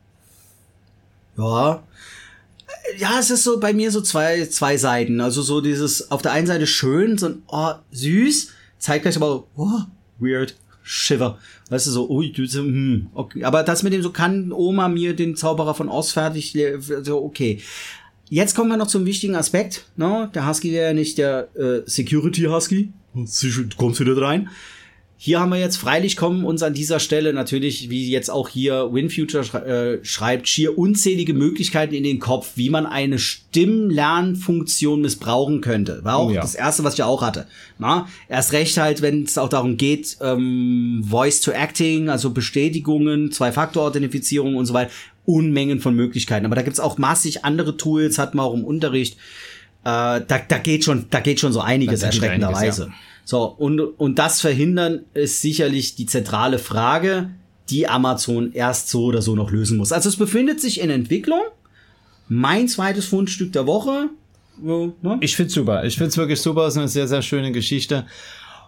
[1.36, 1.82] Ja.
[2.98, 5.20] Ja, es ist so bei mir so zwei, zwei Seiten.
[5.20, 9.80] Also so dieses auf der einen Seite schön, so ein oh, süß, zeitgleich aber oh,
[10.18, 11.38] weird, shiver.
[11.68, 13.44] Weißt du, so, ui, du, so, hm, okay.
[13.44, 16.56] Aber das mit dem so, kann Oma mir den Zauberer von Oz fertig,
[17.02, 17.60] so, okay.
[18.28, 19.84] Jetzt kommen wir noch zum wichtigen Aspekt.
[19.96, 20.26] No?
[20.34, 22.92] Der Husky wäre ja nicht der äh, Security Husky.
[23.24, 24.48] Sicher, Du kommst wieder rein.
[25.18, 28.92] Hier haben wir jetzt, freilich kommen uns an dieser Stelle natürlich, wie jetzt auch hier
[28.92, 36.04] WinFuture äh, schreibt, schier unzählige Möglichkeiten in den Kopf, wie man eine Stimmlernfunktion missbrauchen könnte.
[36.04, 36.42] War auch Oh ja.
[36.42, 37.46] das erste, was ich auch hatte.
[37.78, 43.32] Na, erst recht halt, wenn es auch darum geht, ähm, Voice to Acting, also Bestätigungen,
[43.32, 44.90] Zwei-Faktor-Authentifizierung und so weiter,
[45.24, 46.44] Unmengen von Möglichkeiten.
[46.44, 49.14] Aber da gibt's auch massig andere Tools, hat man auch im Unterricht.
[49.84, 52.84] Äh, da, da geht schon, da geht schon so einiges erschreckenderweise.
[52.84, 57.30] einiges, So, und, und das verhindern ist sicherlich die zentrale Frage,
[57.68, 59.90] die Amazon erst so oder so noch lösen muss.
[59.90, 61.42] Also es befindet sich in Entwicklung.
[62.28, 64.10] Mein zweites Fundstück der Woche.
[64.62, 64.92] Ne?
[65.20, 65.84] Ich find's super.
[65.84, 66.68] Ich find's wirklich super.
[66.68, 68.06] Es ist eine sehr, sehr schöne Geschichte.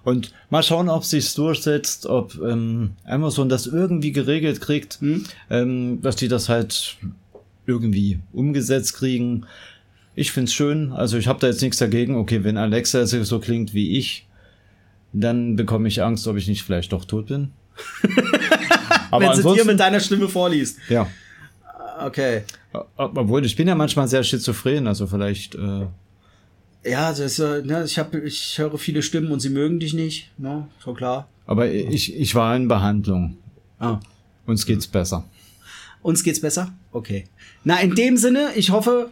[0.02, 4.98] Und mal schauen, ob sich's durchsetzt, ob ähm, Amazon das irgendwie geregelt kriegt,
[5.50, 6.96] ähm, dass die das halt
[7.64, 9.46] irgendwie umgesetzt kriegen.
[10.16, 10.92] Ich find's schön.
[10.92, 12.16] Also ich habe da jetzt nichts dagegen.
[12.16, 14.27] Okay, wenn Alexa so klingt wie ich,
[15.12, 17.52] dann bekomme ich Angst, ob ich nicht vielleicht doch tot bin.
[19.11, 20.78] Aber Wenn sie dir mit deiner Stimme vorliest.
[20.88, 21.06] ja.
[22.00, 22.42] Okay.
[22.96, 25.86] Obwohl, ich bin ja manchmal sehr schizophren, also vielleicht, äh,
[26.84, 30.30] Ja, das ist, ne, ich, hab, ich höre viele Stimmen und sie mögen dich nicht.
[30.38, 30.68] Ne?
[30.78, 31.26] Schon klar.
[31.46, 33.36] aber ich, ich war in Behandlung.
[33.80, 33.98] Ah.
[34.46, 35.24] Uns geht's besser.
[36.02, 36.72] Uns geht's besser?
[36.92, 37.24] Okay.
[37.64, 39.11] Na, in dem Sinne, ich hoffe,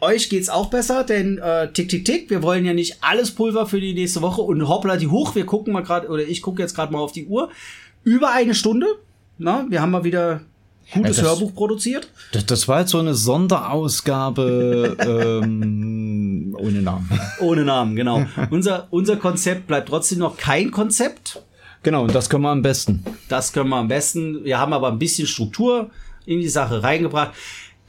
[0.00, 3.66] euch geht's auch besser, denn äh, tick, tick, tick, wir wollen ja nicht alles Pulver
[3.66, 5.34] für die nächste Woche und hoppla die hoch.
[5.34, 7.50] Wir gucken mal gerade, oder ich gucke jetzt gerade mal auf die Uhr.
[8.04, 8.86] Über eine Stunde.
[9.38, 10.40] Na, wir haben mal wieder
[10.92, 12.08] gutes Ja, das- Hörbuch produziert.
[12.32, 14.96] Das, das war jetzt so eine Sonderausgabe
[15.42, 17.08] ähm, ohne Namen.
[17.40, 18.24] Ohne Namen, genau.
[18.50, 21.42] unser, unser Konzept bleibt trotzdem noch kein Konzept.
[21.82, 23.02] Genau, und das können wir am besten.
[23.28, 24.44] Das können wir am besten.
[24.44, 25.90] Wir haben aber ein bisschen Struktur
[26.26, 27.30] in die Sache reingebracht.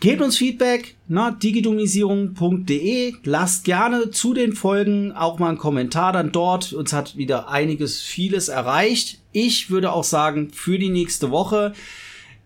[0.02, 3.14] Gebt uns Feedback, na, digitomisierung.de.
[3.24, 6.74] Lasst gerne zu den Folgen auch mal einen Kommentar dann dort.
[6.74, 9.20] Uns hat wieder einiges, vieles erreicht.
[9.32, 11.74] Ich würde auch sagen, für die nächste Woche.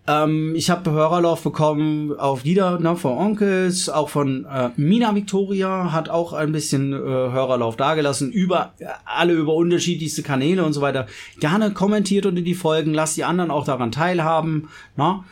[0.05, 5.93] Ähm, ich habe Hörerlauf bekommen auf Lieder ne, von Onkels, auch von äh, Mina Victoria
[5.93, 10.81] hat auch ein bisschen äh, Hörerlauf dagelassen, über äh, alle über unterschiedlichste Kanäle und so
[10.81, 11.07] weiter.
[11.39, 14.67] Gerne kommentiert unter die Folgen, lasst die anderen auch daran teilhaben.
[14.97, 15.23] Ne?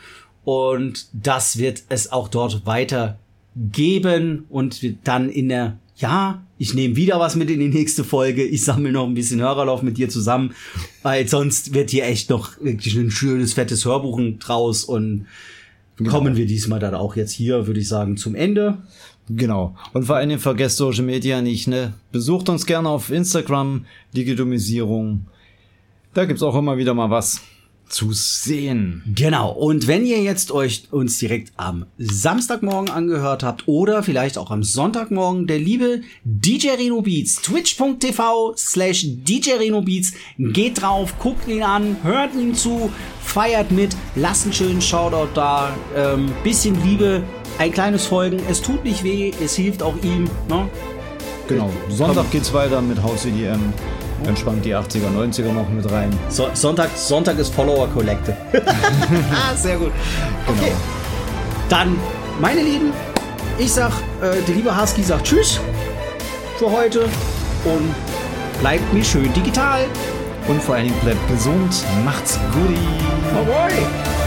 [0.44, 3.18] Und das wird es auch dort weiter
[3.56, 8.42] geben und dann in der ja, ich nehme wieder was mit in die nächste Folge.
[8.42, 10.54] Ich sammle noch ein bisschen Hörerlauf mit dir zusammen,
[11.02, 15.26] weil sonst wird hier echt noch wirklich ein schönes, fettes Hörbuch draus und
[16.08, 18.78] kommen wir diesmal dann auch jetzt hier, würde ich sagen, zum Ende.
[19.28, 19.76] Genau.
[19.92, 21.94] Und vor allen Dingen vergesst Social Media nicht, ne?
[22.12, 25.26] Besucht uns gerne auf Instagram, Digitomisierung.
[26.12, 27.40] Da gibt's auch immer wieder mal was
[27.88, 29.02] zu sehen.
[29.14, 29.50] Genau.
[29.50, 34.62] Und wenn ihr jetzt euch uns direkt am Samstagmorgen angehört habt oder vielleicht auch am
[34.62, 41.62] Sonntagmorgen, der liebe DJ Reno Beats, twitch.tv slash DJ Reno Beats, geht drauf, guckt ihn
[41.62, 42.90] an, hört ihm zu,
[43.22, 47.22] feiert mit, lasst einen schönen Shoutout da, ähm, bisschen Liebe,
[47.58, 50.68] ein kleines Folgen, es tut nicht weh, es hilft auch ihm, ne?
[51.48, 51.70] Genau.
[51.90, 53.72] Sonntag geht's weiter mit Haus EDM.
[54.26, 56.10] Entspannt die 80er, 90er noch mit rein.
[56.28, 58.36] So, Sonntag, Sonntag ist Follower Collecte.
[59.32, 59.92] ah, sehr gut.
[60.46, 60.72] Okay.
[61.68, 61.96] Dann,
[62.40, 62.92] meine Lieben,
[63.58, 65.60] ich sag, äh, der liebe Husky sagt Tschüss
[66.58, 67.04] für heute
[67.64, 67.94] und
[68.60, 69.84] bleibt mir schön digital.
[70.46, 72.76] Und vor allen Dingen bleibt gesund, macht's gut.
[73.34, 74.23] Ahoi!